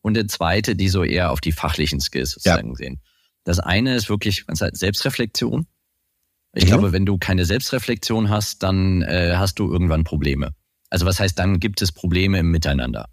[0.00, 2.74] Und der zweite, die so eher auf die fachlichen Skills sozusagen ja.
[2.76, 3.00] sehen.
[3.44, 5.66] Das eine ist wirklich Selbstreflexion.
[6.54, 6.68] Ich mhm.
[6.68, 10.54] glaube, wenn du keine Selbstreflexion hast, dann äh, hast du irgendwann Probleme.
[10.90, 13.08] Also was heißt, dann gibt es Probleme im Miteinander.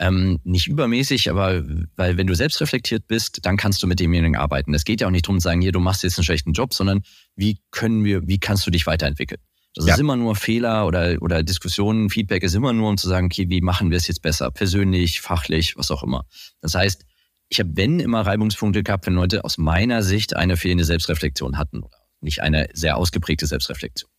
[0.00, 1.62] Ähm, nicht übermäßig, aber
[1.94, 4.72] weil wenn du selbst reflektiert bist, dann kannst du mit demjenigen arbeiten.
[4.72, 6.72] Es geht ja auch nicht darum zu sagen, hier, du machst jetzt einen schlechten Job,
[6.72, 7.02] sondern
[7.36, 9.42] wie können wir, wie kannst du dich weiterentwickeln?
[9.74, 9.94] Das ja.
[9.94, 13.44] ist immer nur Fehler oder, oder Diskussionen, Feedback ist immer nur, um zu sagen, okay,
[13.50, 14.50] wie machen wir es jetzt besser?
[14.50, 16.24] Persönlich, fachlich, was auch immer.
[16.62, 17.04] Das heißt,
[17.50, 21.82] ich habe, wenn immer Reibungspunkte gehabt, wenn Leute aus meiner Sicht eine fehlende Selbstreflexion hatten
[21.82, 24.10] oder nicht eine sehr ausgeprägte Selbstreflexion.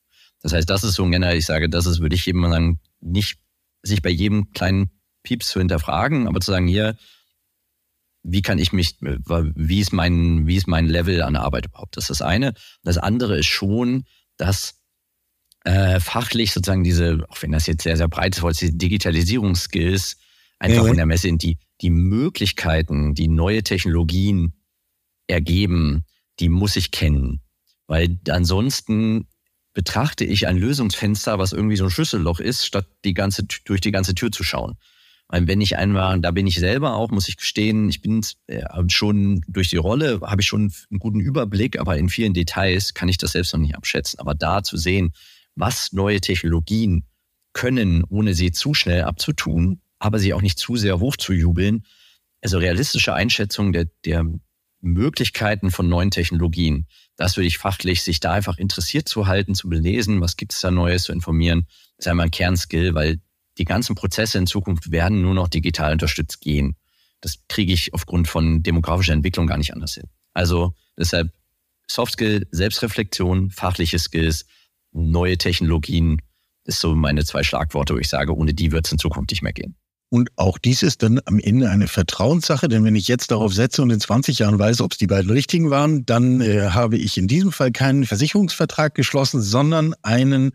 [0.43, 2.79] Das heißt, das ist so ein generell, ich sage, das ist, würde ich jedem sagen,
[2.99, 3.39] nicht
[3.81, 4.91] sich bei jedem kleinen
[5.23, 6.97] Pieps zu hinterfragen, aber zu sagen, hier,
[8.23, 11.97] wie kann ich mich, wie ist mein, wie ist mein Level an Arbeit überhaupt?
[11.97, 12.53] Das ist das eine.
[12.83, 14.03] Das andere ist schon,
[14.37, 14.79] dass
[15.63, 20.17] äh, fachlich sozusagen diese, auch wenn das jetzt sehr, sehr breit ist, diese Digitalisierungsskills
[20.59, 20.91] einfach ja.
[20.91, 24.53] in der Messe sind, die, die Möglichkeiten, die neue Technologien
[25.27, 26.05] ergeben,
[26.39, 27.41] die muss ich kennen.
[27.87, 29.27] Weil ansonsten
[29.73, 33.91] betrachte ich ein Lösungsfenster, was irgendwie so ein Schlüsselloch ist, statt die ganze, durch die
[33.91, 34.77] ganze Tür zu schauen.
[35.31, 38.63] Weil wenn ich einmal, da bin ich selber auch, muss ich gestehen, ich bin äh,
[38.89, 43.07] schon durch die Rolle, habe ich schon einen guten Überblick, aber in vielen Details kann
[43.07, 44.19] ich das selbst noch nicht abschätzen.
[44.19, 45.13] Aber da zu sehen,
[45.55, 47.05] was neue Technologien
[47.53, 51.85] können, ohne sie zu schnell abzutun, aber sie auch nicht zu sehr hochzujubeln.
[52.41, 54.25] Also realistische Einschätzung der, der
[54.81, 56.87] Möglichkeiten von neuen Technologien.
[57.15, 60.59] Das würde ich fachlich, sich da einfach interessiert zu halten, zu belesen, was gibt es
[60.59, 61.67] da Neues, zu informieren,
[61.97, 63.21] ist einmal ein Kernskill, weil
[63.61, 66.75] die ganzen Prozesse in Zukunft werden nur noch digital unterstützt gehen.
[67.21, 70.05] Das kriege ich aufgrund von demografischer Entwicklung gar nicht anders hin.
[70.33, 71.31] Also deshalb
[71.87, 74.45] Soft Skill, Selbstreflexion, fachliche Skills,
[74.91, 76.21] neue Technologien,
[76.65, 79.43] ist so meine zwei Schlagworte, wo ich sage, ohne die wird es in Zukunft nicht
[79.43, 79.75] mehr gehen.
[80.09, 83.81] Und auch dies ist dann am Ende eine Vertrauenssache, denn wenn ich jetzt darauf setze
[83.81, 87.17] und in 20 Jahren weiß, ob es die beiden richtigen waren, dann äh, habe ich
[87.17, 90.51] in diesem Fall keinen Versicherungsvertrag geschlossen, sondern einen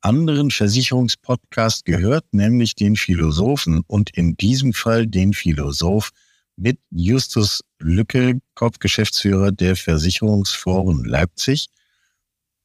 [0.00, 6.10] anderen Versicherungspodcast gehört, nämlich den Philosophen und in diesem Fall den Philosoph
[6.56, 11.68] mit Justus Lücke, Kopfgeschäftsführer der Versicherungsforen Leipzig.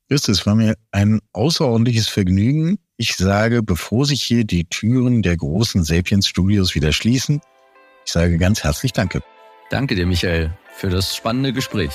[0.09, 2.77] Justus, war mir ein außerordentliches Vergnügen.
[2.97, 7.41] Ich sage, bevor sich hier die Türen der großen Sapiens Studios wieder schließen,
[8.05, 9.23] ich sage ganz herzlich Danke.
[9.71, 11.91] Danke dir, Michael, für das spannende Gespräch.